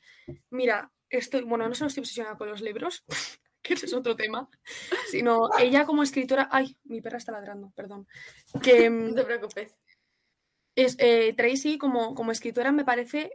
[0.50, 3.04] mira, estoy, bueno, no solo estoy obsesionada con los libros,
[3.62, 4.50] que ese es otro tema,
[5.08, 8.08] sino ella como escritora, ay, mi perra está ladrando, perdón,
[8.62, 9.76] que No mm, te preocupes.
[11.00, 13.34] Eh, Tracy como, escritora me parece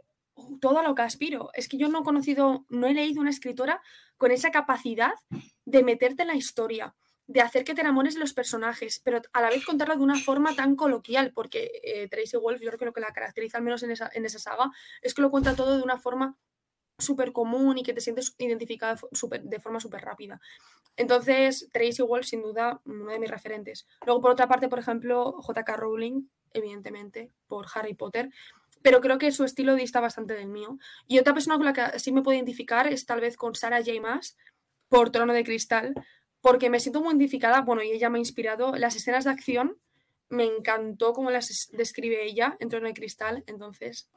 [0.59, 1.49] todo a lo que aspiro.
[1.53, 3.81] Es que yo no he conocido, no he leído una escritora
[4.17, 5.13] con esa capacidad
[5.65, 6.95] de meterte en la historia,
[7.27, 10.19] de hacer que te enamores de los personajes, pero a la vez contarlo de una
[10.19, 13.63] forma tan coloquial, porque eh, Tracy Wolf, yo creo que lo que la caracteriza, al
[13.63, 16.37] menos en esa, en esa saga, es que lo cuenta todo de una forma
[16.97, 18.99] súper común y que te sientes identificada
[19.43, 20.39] de forma súper rápida.
[20.97, 23.85] Entonces, Tracy Wolf, sin duda, uno de mis referentes.
[24.05, 25.75] Luego, por otra parte, por ejemplo, J.K.
[25.75, 28.29] Rowling, evidentemente, por Harry Potter,
[28.81, 30.77] pero creo que su estilo dista bastante del mío.
[31.07, 33.83] Y otra persona con la que sí me puedo identificar es tal vez con Sarah
[33.83, 33.99] J.
[34.01, 34.37] Maas,
[34.89, 35.93] por Trono de Cristal,
[36.41, 38.75] porque me siento muy identificada, bueno, y ella me ha inspirado.
[38.75, 39.79] Las escenas de acción,
[40.29, 44.09] me encantó cómo las es- describe ella en Trono de Cristal, entonces,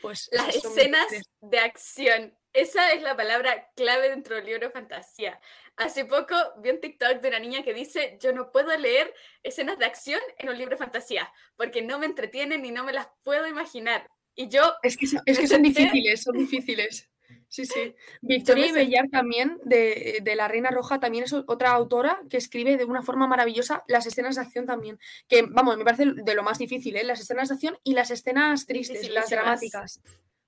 [0.00, 0.28] pues...
[0.32, 1.06] Las escenas
[1.40, 2.36] de acción.
[2.52, 5.40] Esa es la palabra clave dentro del libro de fantasía.
[5.76, 9.78] Hace poco vi un TikTok de una niña que dice, yo no puedo leer escenas
[9.78, 13.08] de acción en un libro de fantasía, porque no me entretienen y no me las
[13.22, 14.08] puedo imaginar.
[14.34, 17.08] Y yo, Es que, son- es Me que son senté- difíciles, son difíciles.
[17.48, 17.94] Sí, sí.
[18.22, 22.36] Victoria me sen- Ibellar también, de, de La Reina Roja, también es otra autora que
[22.38, 24.98] escribe de una forma maravillosa las escenas de acción también.
[25.28, 27.04] Que, vamos, me parece de lo más difícil, ¿eh?
[27.04, 30.00] Las escenas de acción y las escenas tristes, las dramáticas.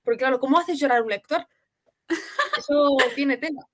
[0.02, 1.46] Porque, claro, ¿cómo haces llorar a un lector?
[2.58, 3.66] Eso tiene tela.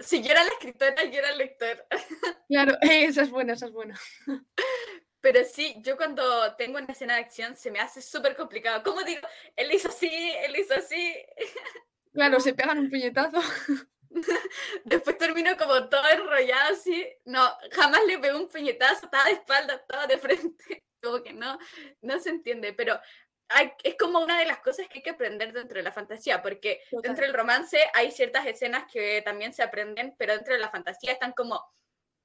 [0.00, 1.86] Si yo era la escritora, yo era el lector.
[2.48, 3.98] Claro, esa es buena, esa es buena.
[5.20, 8.82] Pero sí, yo cuando tengo una escena de acción se me hace súper complicado.
[8.82, 9.20] ¿Cómo digo?
[9.54, 10.10] Él hizo así,
[10.44, 11.14] él hizo así.
[12.12, 13.40] Claro, se pegan un puñetazo.
[14.84, 17.06] Después termino como todo enrollado así.
[17.24, 20.82] No, jamás le pegó un puñetazo, estaba de espalda, estaba de frente.
[21.00, 21.56] Como que no,
[22.02, 22.72] no se entiende.
[22.72, 22.98] Pero
[23.50, 26.40] hay- es como una de las cosas que hay que aprender dentro de la fantasía,
[26.42, 27.02] porque Total.
[27.02, 31.12] dentro del romance hay ciertas escenas que también se aprenden, pero dentro de la fantasía
[31.12, 31.64] están como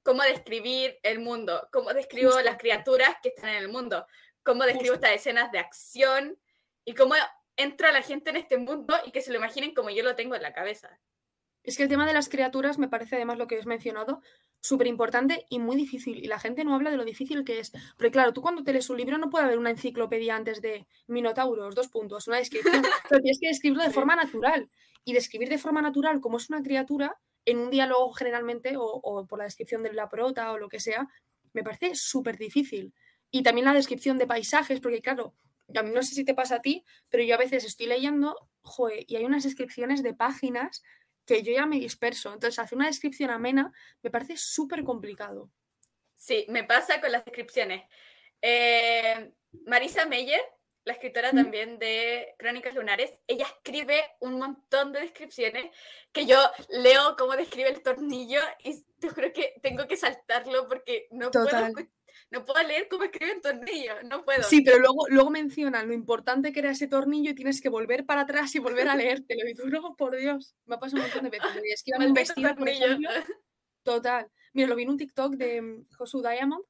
[0.02, 2.44] cómo describir el mundo, cómo describo Justo.
[2.44, 4.06] las criaturas que están en el mundo,
[4.44, 5.06] cómo describo Justo.
[5.06, 6.38] estas escenas de acción
[6.84, 7.14] y cómo
[7.56, 10.36] entra la gente en este mundo y que se lo imaginen como yo lo tengo
[10.36, 10.96] en la cabeza.
[11.66, 14.22] Es que el tema de las criaturas me parece además lo que has mencionado
[14.60, 16.24] súper importante y muy difícil.
[16.24, 17.72] Y la gente no habla de lo difícil que es.
[17.96, 20.86] Porque claro, tú cuando te lees un libro no puede haber una enciclopedia antes de
[21.08, 22.82] Minotauros, dos puntos, una descripción.
[23.08, 24.70] pero tienes que describirlo de forma natural.
[25.04, 29.26] Y describir de forma natural cómo es una criatura en un diálogo generalmente o, o
[29.26, 31.08] por la descripción de la prota o lo que sea,
[31.52, 32.94] me parece súper difícil.
[33.30, 35.34] Y también la descripción de paisajes, porque claro,
[35.74, 38.36] a mí no sé si te pasa a ti, pero yo a veces estoy leyendo,
[38.62, 40.82] joder, y hay unas descripciones de páginas
[41.26, 42.32] que yo ya me disperso.
[42.32, 45.50] Entonces, hacer una descripción amena me parece súper complicado.
[46.14, 47.84] Sí, me pasa con las descripciones.
[48.40, 49.32] Eh,
[49.66, 50.40] Marisa Meyer,
[50.84, 55.74] la escritora también de Crónicas Lunares, ella escribe un montón de descripciones
[56.12, 61.08] que yo leo cómo describe el tornillo y te juro que tengo que saltarlo porque
[61.10, 61.48] no puedo
[62.30, 64.42] no puedo leer cómo escriben tornillo, no puedo.
[64.42, 68.04] Sí, pero luego, luego mencionan lo importante que era ese tornillo y tienes que volver
[68.04, 69.48] para atrás y volver a leértelo.
[69.48, 71.62] Y tú, no, por Dios, me ha pasado un montón de veces.
[71.64, 73.10] Es que un vestido, por ejemplo.
[73.82, 74.30] Total.
[74.52, 76.64] Mira, lo vi en un TikTok de mm, Josu Diamond,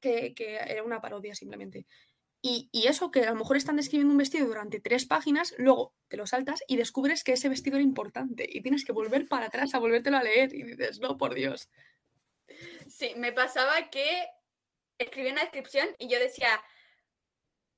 [0.00, 1.86] que, que era una parodia simplemente.
[2.40, 5.94] Y, y, eso, que a lo mejor están describiendo un vestido durante tres páginas, luego
[6.06, 9.46] te lo saltas y descubres que ese vestido era importante y tienes que volver para
[9.46, 11.68] atrás a volvértelo a leer y dices, no, por Dios.
[12.88, 14.26] Sí, me pasaba que
[14.98, 16.62] escribí una descripción y yo decía,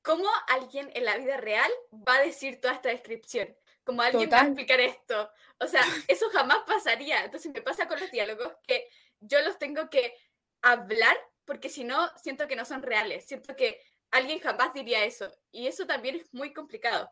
[0.03, 3.57] ¿cómo alguien en la vida real va a decir toda esta descripción?
[3.85, 5.31] ¿Cómo alguien va a explicar esto?
[5.59, 7.25] O sea, eso jamás pasaría.
[7.25, 8.89] Entonces me pasa con los diálogos que
[9.21, 10.15] yo los tengo que
[10.63, 13.25] hablar porque si no, siento que no son reales.
[13.27, 13.81] Siento que
[14.11, 15.33] alguien jamás diría eso.
[15.51, 17.11] Y eso también es muy complicado.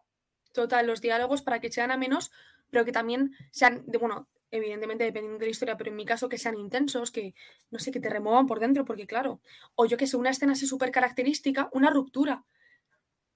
[0.53, 2.31] Total, los diálogos para que sean a menos,
[2.71, 6.29] pero que también sean, de, bueno, evidentemente dependiendo de la historia, pero en mi caso
[6.29, 7.35] que sean intensos, que
[7.71, 9.41] no sé, que te remuevan por dentro, porque claro,
[9.75, 12.45] o yo que sé, una escena así súper característica, una ruptura.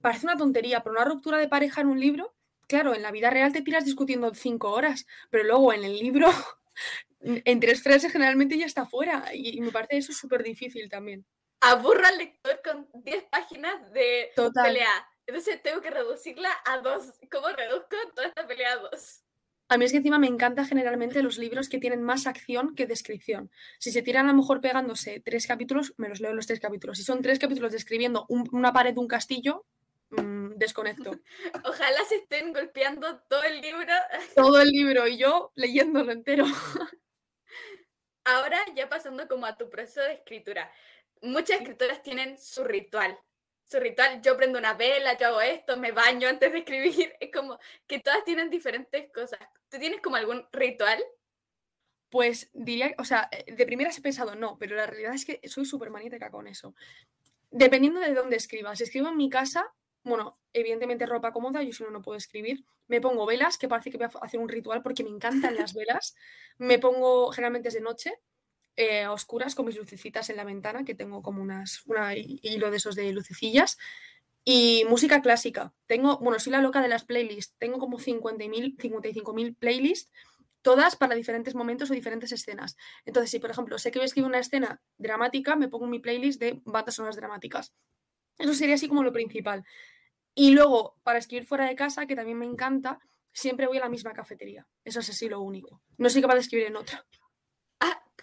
[0.00, 2.34] Parece una tontería, pero una ruptura de pareja en un libro,
[2.66, 6.28] claro, en la vida real te tiras discutiendo cinco horas, pero luego en el libro,
[7.20, 11.24] en tres frases generalmente ya está fuera, y, me parece eso súper difícil también.
[11.60, 14.30] Aburra al lector con 10 páginas de
[14.64, 15.08] pelea.
[15.26, 17.12] Entonces tengo que reducirla a dos.
[17.30, 19.21] ¿Cómo reduzco toda esta pelea a dos?
[19.72, 22.86] A mí es que encima me encanta generalmente los libros que tienen más acción que
[22.86, 23.50] descripción.
[23.78, 26.98] Si se tiran a lo mejor pegándose tres capítulos, me los leo los tres capítulos.
[26.98, 29.64] Si son tres capítulos describiendo una pared de un castillo,
[30.10, 31.12] mmm, desconecto.
[31.64, 33.94] Ojalá se estén golpeando todo el libro.
[34.36, 36.44] Todo el libro y yo leyéndolo entero.
[38.24, 40.70] Ahora ya pasando como a tu proceso de escritura.
[41.22, 43.18] Muchas escritoras tienen su ritual
[43.72, 47.30] su ritual, yo prendo una vela, yo hago esto, me baño antes de escribir, es
[47.32, 49.40] como que todas tienen diferentes cosas.
[49.68, 51.02] ¿Tú tienes como algún ritual?
[52.10, 55.40] Pues diría, o sea, eh, de primeras he pensado no, pero la realidad es que
[55.48, 56.74] soy súper magnética con eso.
[57.50, 59.72] Dependiendo de dónde escribas, si escribo en mi casa,
[60.04, 62.64] bueno, evidentemente ropa cómoda, yo si no, no puedo escribir.
[62.88, 65.72] Me pongo velas, que parece que voy a hacer un ritual porque me encantan las
[65.74, 66.14] velas.
[66.58, 68.12] Me pongo, generalmente es de noche,
[68.76, 72.76] eh, oscuras con mis lucecitas en la ventana, que tengo como unas, una hilo de
[72.76, 73.78] esos de lucecillas.
[74.44, 75.72] Y música clásica.
[75.86, 77.54] Tengo, bueno, soy la loca de las playlists.
[77.58, 80.10] Tengo como 50.000, 55.000 playlists,
[80.62, 82.76] todas para diferentes momentos o diferentes escenas.
[83.04, 86.00] Entonces, si por ejemplo sé que voy a escribir una escena dramática, me pongo mi
[86.00, 87.72] playlist de bandas sonoras dramáticas.
[88.38, 89.64] Eso sería así como lo principal.
[90.34, 92.98] Y luego, para escribir fuera de casa, que también me encanta,
[93.32, 94.66] siempre voy a la misma cafetería.
[94.84, 95.82] Eso es así lo único.
[95.98, 97.04] No soy capaz de escribir en otra.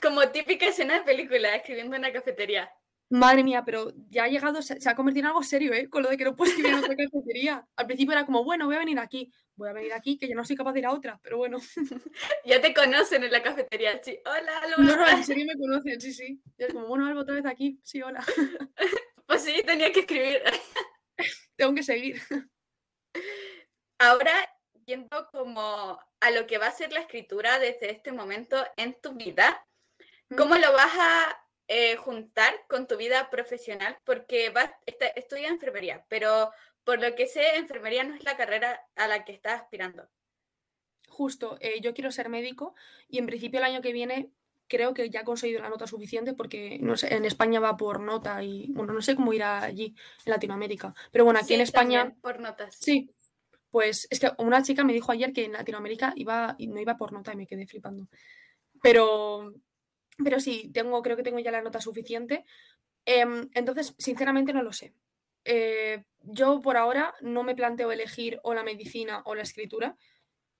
[0.01, 2.71] Como típica escena de película, escribiendo en una cafetería.
[3.12, 5.89] Madre mía, pero ya ha llegado, se, ha convertido en algo serio, ¿eh?
[5.89, 7.67] Con lo de que no puedo escribir en otra cafetería.
[7.75, 9.31] Al principio era como, bueno, voy a venir aquí.
[9.55, 11.57] Voy a venir aquí, que yo no soy capaz de ir a otra, pero bueno.
[12.45, 14.19] ya te conocen en la cafetería, sí.
[14.25, 14.75] Hola, Alba.
[14.77, 16.39] No, no, en serio me conocen, sí, sí.
[16.57, 17.79] Y es como, bueno, Alba, otra vez aquí.
[17.83, 18.23] Sí, hola.
[19.25, 20.43] pues sí, tenía que escribir.
[21.55, 22.21] Tengo que seguir.
[23.97, 24.33] Ahora,
[24.85, 29.13] yendo como a lo que va a ser la escritura desde este momento en tu
[29.13, 29.65] vida,
[30.37, 33.97] ¿Cómo lo vas a eh, juntar con tu vida profesional?
[34.03, 36.51] Porque vas, estudias enfermería, pero
[36.83, 40.07] por lo que sé, enfermería no es la carrera a la que estás aspirando.
[41.07, 42.75] Justo, eh, yo quiero ser médico
[43.07, 44.31] y en principio el año que viene
[44.67, 47.99] creo que ya he conseguido la nota suficiente porque no sé, en España va por
[47.99, 50.93] nota y bueno, no sé cómo irá allí en Latinoamérica.
[51.11, 52.15] Pero bueno, aquí en España.
[52.21, 52.75] Por notas.
[52.79, 53.09] Sí.
[53.71, 57.11] Pues es que una chica me dijo ayer que en Latinoamérica iba, no iba por
[57.11, 58.07] nota y me quedé flipando.
[58.81, 59.53] Pero,
[60.23, 62.45] pero sí, tengo, creo que tengo ya la nota suficiente.
[63.05, 64.93] Em, entonces, sinceramente no lo sé.
[65.46, 69.98] Eh, yo por ahora no me planteo elegir o la medicina o la escritura,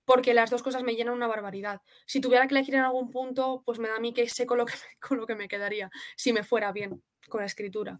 [0.06, 1.82] porque las dos cosas me llenan una barbaridad.
[2.06, 4.58] Si tuviera que elegir en algún punto, pues me da a mí que sé con
[4.58, 8.00] lo que me, con lo que me quedaría, si me fuera bien con la escritura.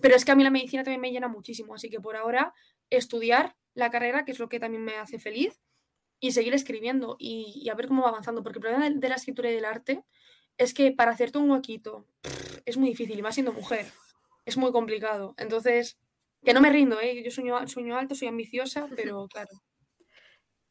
[0.00, 2.52] Pero es que a mí la medicina también me llena muchísimo, así que por ahora
[2.90, 5.60] estudiar la carrera, que es lo que también me hace feliz,
[6.20, 8.42] y seguir escribiendo y, a ver cómo va avanzando.
[8.42, 10.04] Porque el problema de, la escritura y del arte
[10.58, 12.06] es que para hacerte un huequito
[12.64, 13.86] es muy difícil, y más siendo mujer,
[14.44, 15.34] es muy complicado.
[15.36, 15.98] Entonces,
[16.44, 17.22] que no me rindo, ¿eh?
[17.22, 19.50] yo sueño, sueño alto, soy ambiciosa, pero claro.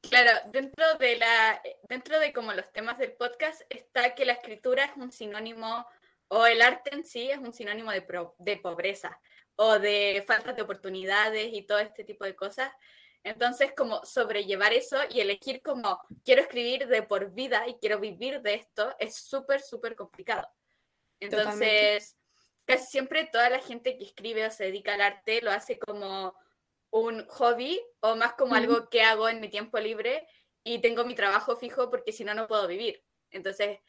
[0.09, 4.85] Claro, dentro de la, dentro de como los temas del podcast está que la escritura
[4.85, 5.85] es un sinónimo,
[6.27, 8.05] o el arte en sí es un sinónimo de,
[8.39, 9.19] de pobreza,
[9.55, 12.71] o de falta de oportunidades y todo este tipo de cosas.
[13.23, 18.41] Entonces, como sobrellevar eso y elegir como quiero escribir de por vida y quiero vivir
[18.41, 20.47] de esto es súper, súper complicado.
[21.19, 22.17] Entonces,
[22.65, 26.35] casi siempre toda la gente que escribe o se dedica al arte lo hace como
[26.91, 30.27] un hobby o más como algo que hago en mi tiempo libre
[30.63, 33.03] y tengo mi trabajo fijo porque si no, no puedo vivir.
[33.31, 33.79] Entonces,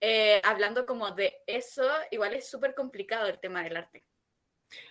[0.00, 4.04] eh, hablando como de eso, igual es súper complicado el tema del arte.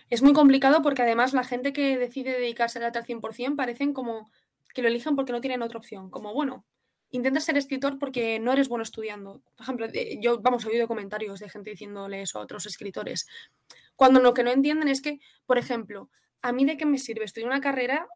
[0.10, 3.94] Es muy complicado porque además la gente que decide dedicarse al arte al 100% parecen
[3.94, 4.30] como
[4.74, 6.10] que lo elijan porque no tienen otra opción.
[6.10, 6.66] Como, bueno,
[7.12, 9.42] intenta ser escritor porque no eres bueno estudiando.
[9.56, 9.88] Por ejemplo,
[10.20, 13.28] yo, vamos, he oído comentarios de gente diciéndole eso a otros escritores.
[13.96, 16.10] Cuando lo que no entienden es que, por ejemplo,
[16.42, 18.08] ¿a mí de qué me sirve estudiar una carrera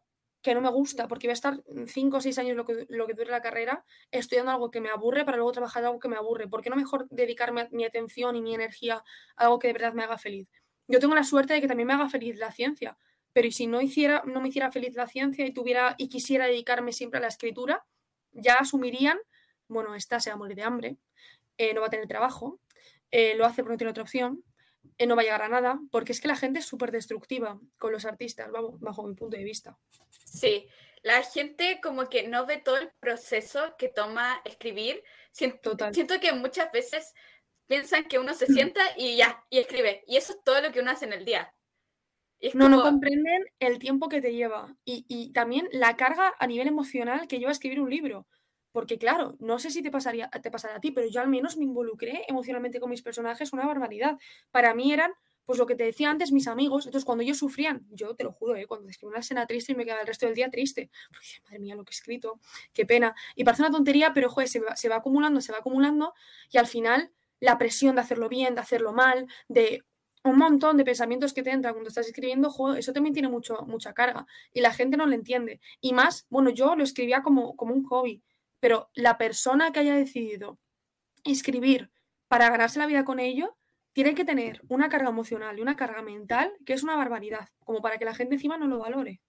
[0.42, 1.06] que no me gusta?
[1.06, 3.84] Porque voy a estar cinco o seis años lo que, lo que dure la carrera
[4.10, 6.48] estudiando algo que me aburre para luego trabajar algo que me aburre.
[6.48, 9.04] ¿Por qué no mejor dedicarme mi atención y mi energía
[9.36, 10.48] a algo que de verdad me haga feliz?
[10.88, 12.96] Yo tengo la suerte de que también me haga feliz la ciencia,
[13.32, 16.46] pero ¿y si no, hiciera, no me hiciera feliz la ciencia y, tuviera, y quisiera
[16.46, 17.84] dedicarme siempre a la escritura?
[18.32, 19.18] Ya asumirían,
[19.68, 20.96] bueno, esta se va a morir de hambre,
[21.58, 22.58] eh, no va a tener trabajo,
[23.10, 24.42] eh, lo hace porque no tiene otra opción,
[24.96, 27.60] eh, no va a llegar a nada, porque es que la gente es súper destructiva
[27.76, 29.78] con los artistas, vamos, bajo mi punto de vista.
[30.24, 30.68] Sí,
[31.02, 35.02] la gente como que no ve todo el proceso que toma escribir.
[35.32, 37.14] Siento, siento que muchas veces
[37.68, 40.02] piensan que uno se sienta y ya, y escribe.
[40.06, 41.54] Y eso es todo lo que uno hace en el día.
[42.54, 47.28] no, no comprenden el tiempo que te lleva y, también la carga a nivel emocional
[47.28, 48.26] que lleva a escribir un libro.
[48.72, 51.56] Porque claro, no sé si te pasaría, te pasará a ti, pero yo al menos
[51.56, 54.18] me involucré emocionalmente con mis personajes una barbaridad.
[54.50, 55.10] Para mí eran,
[55.44, 56.86] pues lo que te decía antes, mis amigos.
[56.86, 58.66] Entonces, cuando ellos sufrían, yo te lo juro, ¿eh?
[58.66, 60.90] cuando escribí una escena triste y me quedaba el resto del día triste.
[61.10, 62.40] Porque madre mía, lo que he escrito,
[62.72, 63.14] qué pena.
[63.34, 66.14] Y parece una tontería, pero joder, se se va acumulando, se va acumulando
[66.50, 67.10] y al final
[67.40, 69.84] la presión de hacerlo bien, de hacerlo mal, de
[70.24, 73.92] un montón de pensamientos que te entran cuando estás escribiendo, eso también tiene mucho, mucha
[73.94, 75.60] carga y la gente no lo entiende.
[75.80, 78.22] Y más, bueno, yo lo escribía como, como un hobby,
[78.60, 80.58] pero la persona que haya decidido
[81.24, 81.90] escribir
[82.28, 83.56] para ganarse la vida con ello,
[83.92, 87.80] tiene que tener una carga emocional y una carga mental que es una barbaridad, como
[87.80, 89.20] para que la gente encima no lo valore.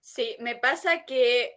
[0.00, 1.56] Sí, me pasa que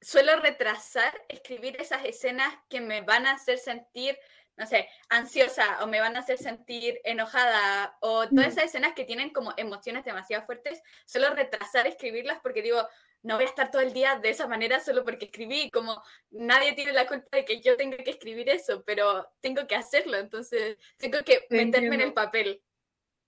[0.00, 4.16] suelo retrasar escribir esas escenas que me van a hacer sentir
[4.56, 9.04] no sé, ansiosa o me van a hacer sentir enojada o todas esas escenas que
[9.04, 12.86] tienen como emociones demasiado fuertes, solo retrasar escribirlas porque digo,
[13.22, 16.72] no voy a estar todo el día de esa manera solo porque escribí, como nadie
[16.72, 20.78] tiene la culpa de que yo tenga que escribir eso, pero tengo que hacerlo, entonces
[20.96, 22.62] tengo que meterme en el papel.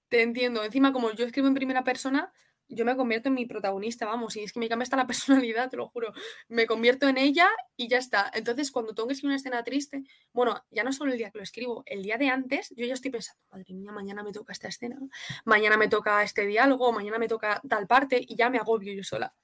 [0.09, 2.33] Te entiendo, encima como yo escribo en primera persona,
[2.73, 5.07] yo me convierto en mi protagonista, vamos, y es que me cambia hasta la
[5.47, 6.12] personalidad, te lo juro.
[6.49, 8.31] Me convierto en ella y ya está.
[8.35, 10.03] Entonces, cuando tengo que escribir una escena triste,
[10.33, 12.95] bueno, ya no solo el día que lo escribo, el día de antes, yo ya
[12.95, 14.99] estoy pensando, madre mía, mañana me toca esta escena,
[15.45, 19.05] mañana me toca este diálogo, mañana me toca tal parte, y ya me agobio yo
[19.05, 19.35] sola.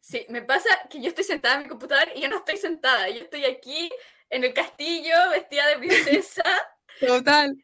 [0.00, 3.08] Sí, me pasa que yo estoy sentada en mi computador y yo no estoy sentada,
[3.08, 3.90] yo estoy aquí
[4.28, 6.44] en el castillo, vestida de princesa.
[7.00, 7.54] Total.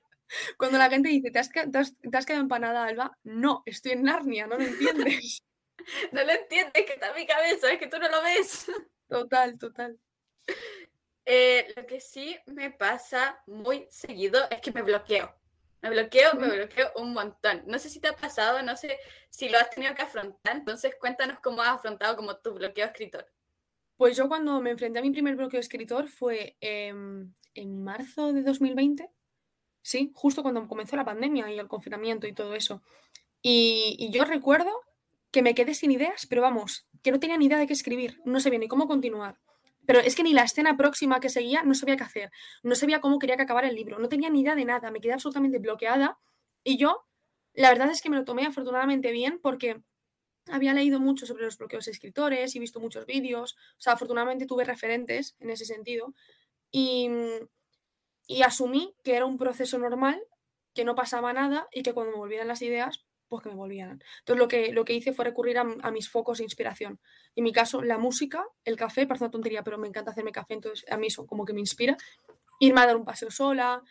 [0.56, 3.16] Cuando la gente dice, ¿te has, quedado empanada, Alba?
[3.24, 5.42] No, estoy en Narnia, no lo entiendes.
[6.12, 8.70] no lo entiendes, que está en mi cabeza, es que tú no lo ves.
[9.08, 9.98] Total, total.
[11.24, 15.34] Eh, lo que sí me pasa muy seguido es que me bloqueo.
[15.82, 17.62] Me bloqueo, me bloqueo un montón.
[17.66, 18.98] No sé si te ha pasado, no sé
[19.30, 20.56] si lo has tenido que afrontar.
[20.56, 23.26] Entonces, cuéntanos cómo has afrontado como tu bloqueo escritor.
[23.96, 27.34] Pues yo cuando me enfrenté a mi primer bloqueo escritor fue en
[27.82, 29.10] marzo de 2020
[29.90, 32.80] Sí, justo cuando comenzó la pandemia y el confinamiento y todo eso.
[33.42, 34.70] Y, yo recuerdo
[35.32, 38.20] que me quedé sin ideas, pero vamos, que no tenía ni idea de qué escribir,
[38.24, 39.40] no sabía ni cómo continuar.
[39.86, 42.30] Pero es que ni la escena próxima que seguía no sabía qué hacer,
[42.62, 45.00] no sabía cómo quería que acabara el libro, no tenía ni idea de nada, me
[45.00, 46.20] quedé absolutamente bloqueada
[46.62, 47.04] y yo,
[47.52, 49.82] la verdad es que me lo tomé afortunadamente bien porque
[50.46, 54.62] había leído mucho sobre los bloqueos escritores y visto muchos vídeos, o sea, afortunadamente tuve
[54.62, 56.14] referentes en ese sentido
[56.70, 57.10] y,
[58.30, 60.22] y asumí que era un proceso normal,
[60.72, 64.00] que no pasaba nada y que cuando me volvieran las ideas, pues que me volvieran.
[64.20, 67.00] Entonces lo que, lo que hice fue recurrir a, mis focos de inspiración.
[67.34, 70.54] En mi caso, la música, el café, parece una tontería, pero me encanta hacerme café,
[70.54, 71.96] entonces a mí eso como que me inspira.
[72.60, 73.82] Irme a dar un paseo sola.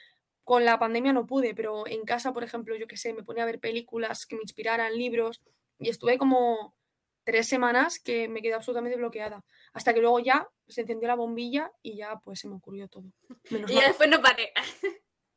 [0.46, 3.44] Con la pandemia no pude, pero en casa, por ejemplo, yo qué sé, me ponía
[3.44, 5.44] a ver películas que me inspiraran, libros,
[5.80, 6.76] y estuve como
[7.24, 9.44] tres semanas que me quedé absolutamente bloqueada.
[9.74, 13.06] Hasta que luego ya se encendió la bombilla y ya pues se me ocurrió todo.
[13.50, 14.52] y ya después no paré.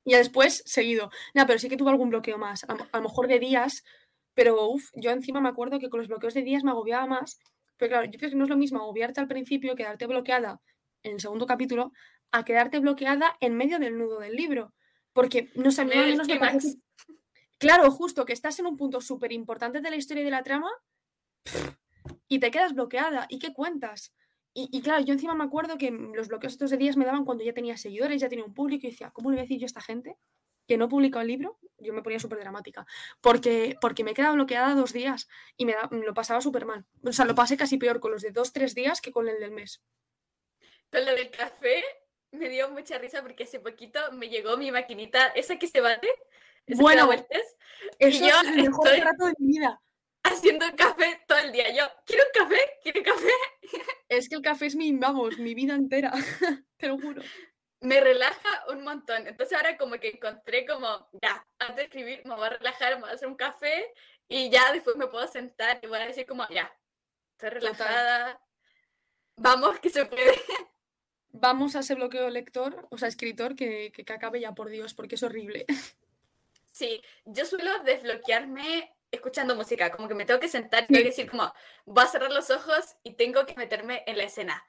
[0.04, 1.10] y ya después seguido.
[1.34, 2.64] No, pero sí que tuve algún bloqueo más.
[2.64, 3.84] A, lo mejor de días,
[4.34, 7.38] pero uff, yo encima me acuerdo que con los bloqueos de días me agobiaba más.
[7.76, 10.60] Pero claro, yo creo que no es lo mismo agobiarte al principio, quedarte bloqueada
[11.02, 11.92] en el segundo capítulo,
[12.30, 14.72] a quedarte bloqueada en medio del nudo del libro.
[15.12, 16.76] Porque no sé, menos me parece.
[17.58, 20.42] Claro, justo que estás en un punto súper importante de la historia y de la
[20.42, 20.70] trama
[22.28, 23.26] y te quedas bloqueada.
[23.28, 24.14] ¿Y qué cuentas?
[24.54, 27.42] Y, claro, yo encima me acuerdo que los bloqueos estos de días me daban cuando
[27.42, 29.64] ya tenía seguidores, ya tenía un público y decía, ¿cómo le voy a decir yo
[29.64, 30.16] a esta gente
[30.68, 31.58] que no publicado el libro?
[31.78, 32.86] Yo me ponía súper dramática.
[33.22, 35.26] Porque, porque me quedado bloqueada dos días
[35.56, 36.84] y me, lo pasaba súper mal.
[37.02, 39.40] O sea, lo pasé casi peor con los de dos, tres días que con el
[39.40, 39.82] del mes.
[40.90, 41.82] Con lo del café
[42.30, 46.08] me dio mucha risa porque hace poquito me llegó mi maquinita, esa que se bate.
[46.66, 47.26] bueno, eso
[47.98, 49.80] es el mejor rato de mi vida
[50.22, 51.74] haciendo café todo el día.
[51.74, 52.60] Yo, ¿quiero un café?
[52.82, 53.32] ¿Quiero café?
[54.08, 56.12] Es que el café es mi, vamos, mi vida entera,
[56.76, 57.22] te lo juro.
[57.80, 59.26] Me relaja un montón.
[59.26, 63.00] Entonces ahora como que encontré como, ya, antes de escribir me voy a relajar, me
[63.00, 63.90] voy a hacer un café
[64.28, 66.70] y ya después me puedo sentar y voy a decir como, ya,
[67.32, 68.38] estoy relajada.
[69.36, 70.34] Vamos, que se puede.
[71.30, 74.92] Vamos a ese bloqueo lector, o sea, escritor, que, que, que acabe ya, por Dios,
[74.92, 75.64] porque es horrible.
[76.72, 81.10] Sí, yo suelo desbloquearme escuchando música, como que me tengo que sentar y tengo que
[81.10, 81.52] decir como,
[81.84, 84.64] voy a cerrar los ojos y tengo que meterme en la escena.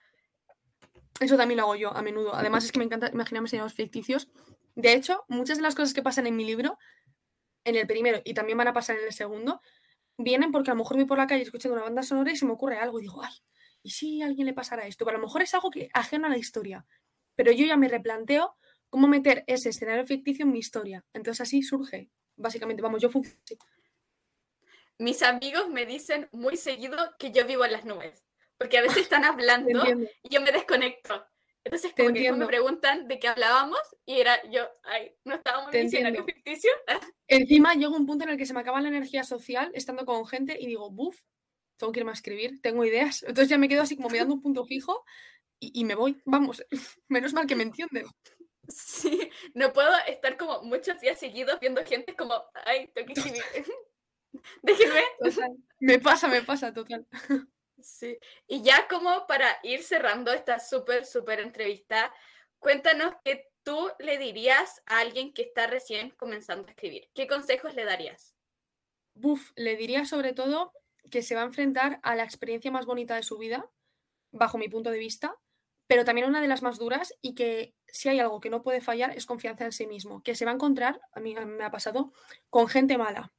[1.19, 2.35] Eso también lo hago yo a menudo.
[2.35, 4.29] Además es que me encanta imaginarme escenarios ficticios.
[4.75, 6.77] De hecho, muchas de las cosas que pasan en mi libro,
[7.63, 9.61] en el primero y también van a pasar en el segundo,
[10.17, 12.45] vienen porque a lo mejor voy por la calle escuchando una banda sonora y se
[12.45, 13.33] me ocurre algo y digo, ay,
[13.81, 15.05] ¿y si a alguien le pasara esto?
[15.05, 16.85] Pero a lo mejor es algo que ajeno a la historia.
[17.35, 18.57] Pero yo ya me replanteo
[18.89, 21.05] cómo meter ese escenario ficticio en mi historia.
[21.13, 22.81] Entonces así surge, básicamente.
[22.81, 23.39] Vamos, yo funciono
[24.99, 28.23] mis amigos me dicen muy seguido que yo vivo en las nubes,
[28.57, 29.83] porque a veces están hablando
[30.23, 31.25] y yo me desconecto.
[31.65, 35.85] Entonces, como que me preguntan de qué hablábamos y era yo, ay, no estábamos en
[35.85, 36.71] escenario ficticio.
[37.27, 40.25] Encima llega un punto en el que se me acaba la energía social estando con
[40.27, 41.17] gente y digo, buf,
[41.77, 43.23] tengo que irme a escribir, tengo ideas.
[43.23, 45.05] Entonces ya me quedo así como mirando un punto fijo
[45.59, 46.21] y, y me voy.
[46.25, 46.65] Vamos,
[47.07, 48.07] menos mal que me entienden.
[48.67, 52.33] Sí, no puedo estar como muchos días seguidos viendo gente como,
[52.65, 53.43] ay, tengo que escribir.
[54.63, 55.03] Déjenme.
[55.79, 57.05] Me pasa, me pasa, total.
[57.81, 58.17] Sí.
[58.47, 62.13] Y ya como para ir cerrando esta súper, súper entrevista,
[62.59, 67.09] cuéntanos qué tú le dirías a alguien que está recién comenzando a escribir.
[67.13, 68.35] ¿Qué consejos le darías?
[69.15, 70.71] Buf, le diría sobre todo
[71.11, 73.69] que se va a enfrentar a la experiencia más bonita de su vida,
[74.31, 75.35] bajo mi punto de vista,
[75.87, 78.81] pero también una de las más duras y que si hay algo que no puede
[78.81, 81.71] fallar es confianza en sí mismo, que se va a encontrar, a mí me ha
[81.71, 82.13] pasado,
[82.49, 83.33] con gente mala,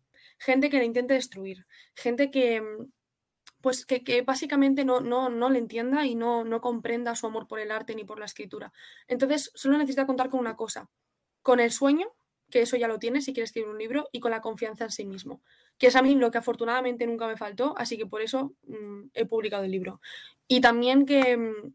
[0.45, 2.93] gente que le intente destruir, gente que, mm,
[3.63, 7.61] pues que, básicamente no, no, no, le entienda y no, no comprenda su amor por
[7.61, 8.73] el arte ni por la escritura.
[9.09, 10.91] Entonces, solo necesita contar con una cosa,
[11.43, 12.09] con el sueño,
[12.51, 14.91] que eso ya lo tiene si quiere escribir un libro, y con la confianza en
[14.91, 15.43] sí mismo,
[15.79, 19.09] que es a mí lo que afortunadamente nunca me faltó, así que por eso mm,
[19.15, 20.01] he publicado el libro.
[20.47, 21.75] Y también que, mm,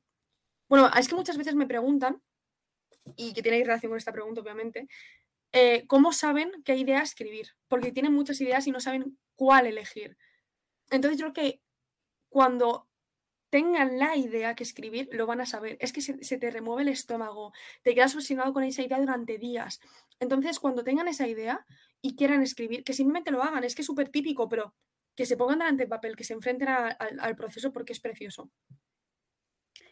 [0.70, 2.22] bueno, es que muchas veces me preguntan,
[3.16, 4.88] y que tiene relación con esta pregunta, obviamente,
[5.52, 7.56] eh, ¿cómo saben qué idea escribir?
[7.68, 10.18] Porque tienen muchas ideas y no saben cuál elegir.
[10.90, 11.62] Entonces yo creo que
[12.30, 12.90] cuando
[13.50, 15.78] tengan la idea que escribir, lo van a saber.
[15.80, 17.52] Es que se, te remueve el estómago,
[17.84, 19.80] te quedas obsesionado con esa idea durante días.
[20.20, 21.66] Entonces, cuando tengan esa idea
[22.02, 24.76] y quieran escribir, que simplemente lo hagan, es que es súper típico, pero
[25.16, 28.52] que se pongan delante del papel, que se enfrenten al proceso porque es precioso.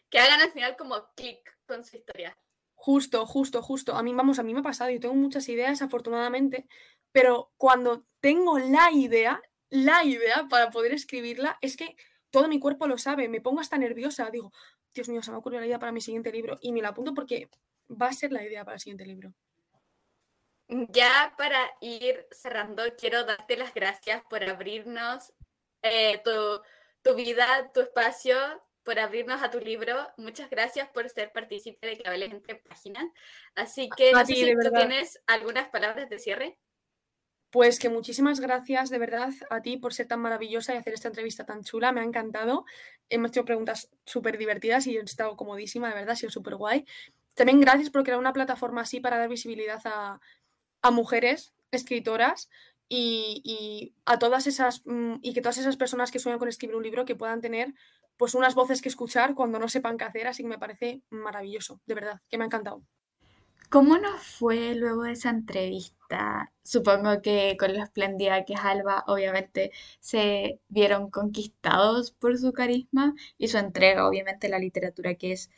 [0.08, 2.38] Que hagan al final como clic con su historia.
[2.80, 3.96] Justo, justo, justo.
[3.96, 6.68] A mí, vamos, a mí me ha pasado, yo tengo muchas ideas, afortunadamente,
[7.10, 11.96] pero cuando tengo la idea, la idea para poder escribirla, es que
[12.30, 14.52] todo mi cuerpo lo sabe, me pongo hasta nerviosa, digo,
[14.94, 16.90] Dios mío, se me ha ocurrido la idea para mi siguiente libro y me la
[16.90, 17.50] apunto porque
[17.90, 19.34] va a ser la idea para el siguiente libro.
[20.68, 25.32] Ya para ir cerrando, quiero darte las gracias por abrirnos
[25.82, 26.60] eh, tu,
[27.02, 28.36] tu vida, tu espacio,
[28.88, 29.94] por abrirnos a tu libro.
[30.16, 33.04] Muchas gracias por ser partícipe de Claveles entre páginas.
[33.54, 36.58] Así que no sé si tú tienes algunas palabras de cierre.
[37.50, 41.08] Pues que muchísimas gracias de verdad a ti por ser tan maravillosa y hacer esta
[41.08, 41.92] entrevista tan chula.
[41.92, 42.64] Me ha encantado.
[43.10, 46.86] Hemos hecho preguntas súper divertidas y he estado comodísima, de verdad, ha sido súper guay.
[47.34, 50.18] También gracias por crear una plataforma así para dar visibilidad a,
[50.80, 52.48] a mujeres escritoras
[52.88, 56.74] y, y, a todas esas mm, y que todas esas personas que sueñan con escribir
[56.74, 57.74] un libro que puedan tener
[58.18, 61.80] pues unas voces que escuchar cuando no sepan qué hacer, así que me parece maravilloso,
[61.86, 62.82] de verdad, que me ha encantado.
[63.70, 66.52] ¿Cómo nos fue luego de esa entrevista?
[66.62, 73.14] Supongo que con la espléndida que es Alba, obviamente se vieron conquistados por su carisma
[73.36, 75.50] y su entrega, obviamente, a la literatura que es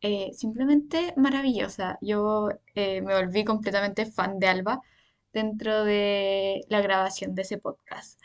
[0.00, 1.98] eh, simplemente maravillosa.
[2.00, 4.80] Yo eh, me volví completamente fan de Alba
[5.32, 8.20] dentro de la grabación de ese podcast.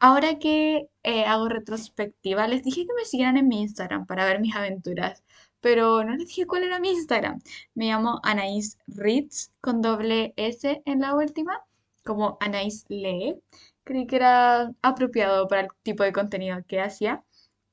[0.00, 4.40] Ahora que eh, hago retrospectiva, les dije que me siguieran en mi Instagram para ver
[4.40, 5.24] mis aventuras,
[5.60, 7.40] pero no les dije cuál era mi Instagram.
[7.74, 11.60] Me llamo Anaís Ritz con doble S en la última,
[12.04, 13.36] como Anaís Lee.
[13.84, 17.24] Creí que era apropiado para el tipo de contenido que hacía,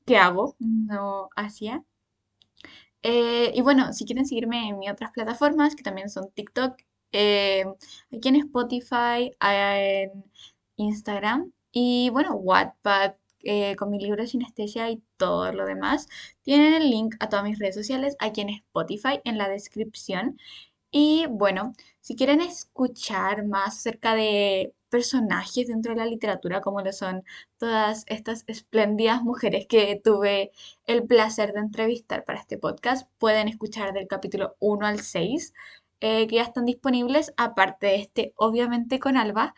[0.05, 1.83] que hago, no hacía.
[3.03, 6.75] Eh, y bueno, si quieren seguirme en mis otras plataformas, que también son TikTok,
[7.11, 7.65] eh,
[8.11, 10.23] aquí en Spotify, en
[10.77, 16.07] Instagram y bueno, Wattpad, eh, con mi libro de sinestesia y todo lo demás.
[16.41, 20.39] Tienen el link a todas mis redes sociales aquí en Spotify en la descripción.
[20.91, 26.93] Y bueno, si quieren escuchar más acerca de personajes dentro de la literatura, como lo
[26.93, 27.23] son
[27.57, 30.51] todas estas espléndidas mujeres que tuve
[30.85, 35.53] el placer de entrevistar para este podcast, pueden escuchar del capítulo 1 al 6,
[35.99, 39.53] eh, que ya están disponibles, aparte de este, obviamente con Alba.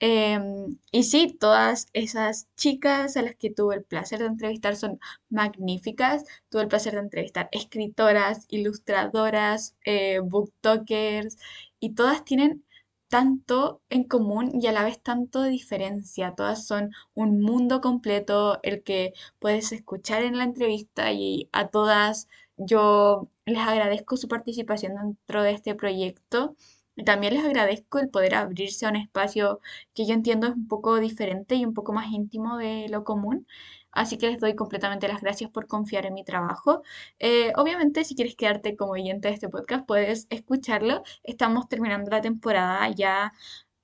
[0.00, 5.00] Em, y sí, todas esas chicas a las que tuve el placer de entrevistar son
[5.28, 6.24] magníficas.
[6.50, 11.36] Tuve el placer de entrevistar escritoras, ilustradoras, eh, booktokers,
[11.80, 12.64] y todas tienen
[13.08, 16.34] tanto en común y a la vez tanto de diferencia.
[16.36, 22.28] Todas son un mundo completo el que puedes escuchar en la entrevista y a todas
[22.56, 26.54] yo les agradezco su participación dentro de este proyecto.
[26.98, 29.60] Y también les agradezco el poder abrirse a un espacio
[29.94, 33.46] que yo entiendo es un poco diferente y un poco más íntimo de lo común.
[33.92, 36.82] Así que les doy completamente las gracias por confiar en mi trabajo.
[37.20, 41.02] Eh, obviamente, si quieres quedarte como oyente de este podcast, puedes escucharlo.
[41.22, 43.32] Estamos terminando la temporada ya.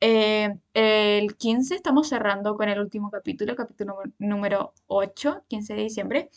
[0.00, 6.30] eh, el 15 estamos cerrando con el último capítulo, capítulo número 8, 15 de diciembre.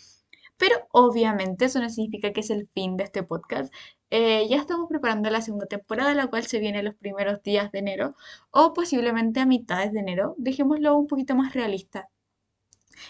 [0.57, 3.73] Pero obviamente eso no significa que es el fin de este podcast.
[4.09, 7.79] Eh, ya estamos preparando la segunda temporada, la cual se viene los primeros días de
[7.79, 8.15] enero
[8.51, 10.35] o posiblemente a mitades de enero.
[10.37, 12.09] Dejémoslo un poquito más realista.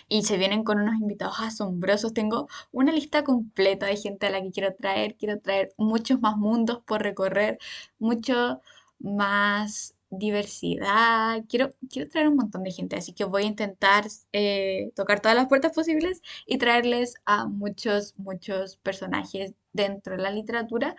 [0.09, 2.13] Y se vienen con unos invitados asombrosos.
[2.13, 5.15] Tengo una lista completa de gente a la que quiero traer.
[5.17, 7.57] Quiero traer muchos más mundos por recorrer,
[7.99, 8.61] mucho
[8.99, 11.43] más diversidad.
[11.49, 15.35] Quiero, quiero traer un montón de gente, así que voy a intentar eh, tocar todas
[15.37, 20.95] las puertas posibles y traerles a muchos, muchos personajes dentro de la literatura.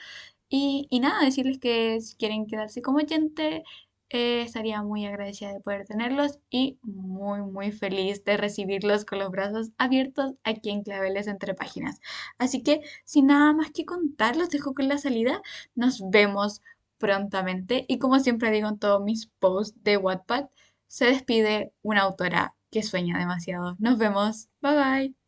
[0.48, 3.64] Y, nada, decirles que si quieren quedarse como oyente,
[4.10, 9.30] eh, estaría muy agradecida de poder tenerlos y muy, muy feliz de recibirlos con los
[9.30, 12.00] brazos abiertos aquí en Claveles entre páginas.
[12.38, 15.42] Así que, sin nada más que contar, los dejo con la salida.
[15.74, 16.62] Nos vemos
[16.98, 20.46] prontamente y como siempre digo en todos mis posts de Wattpad,
[20.88, 23.76] se despide una autora que sueña demasiado.
[23.78, 24.48] Nos vemos.
[24.62, 25.27] Bye bye.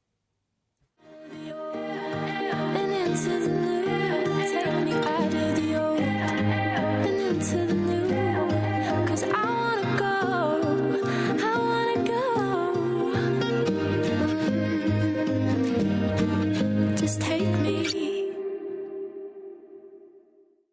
[3.21, 3.60] This is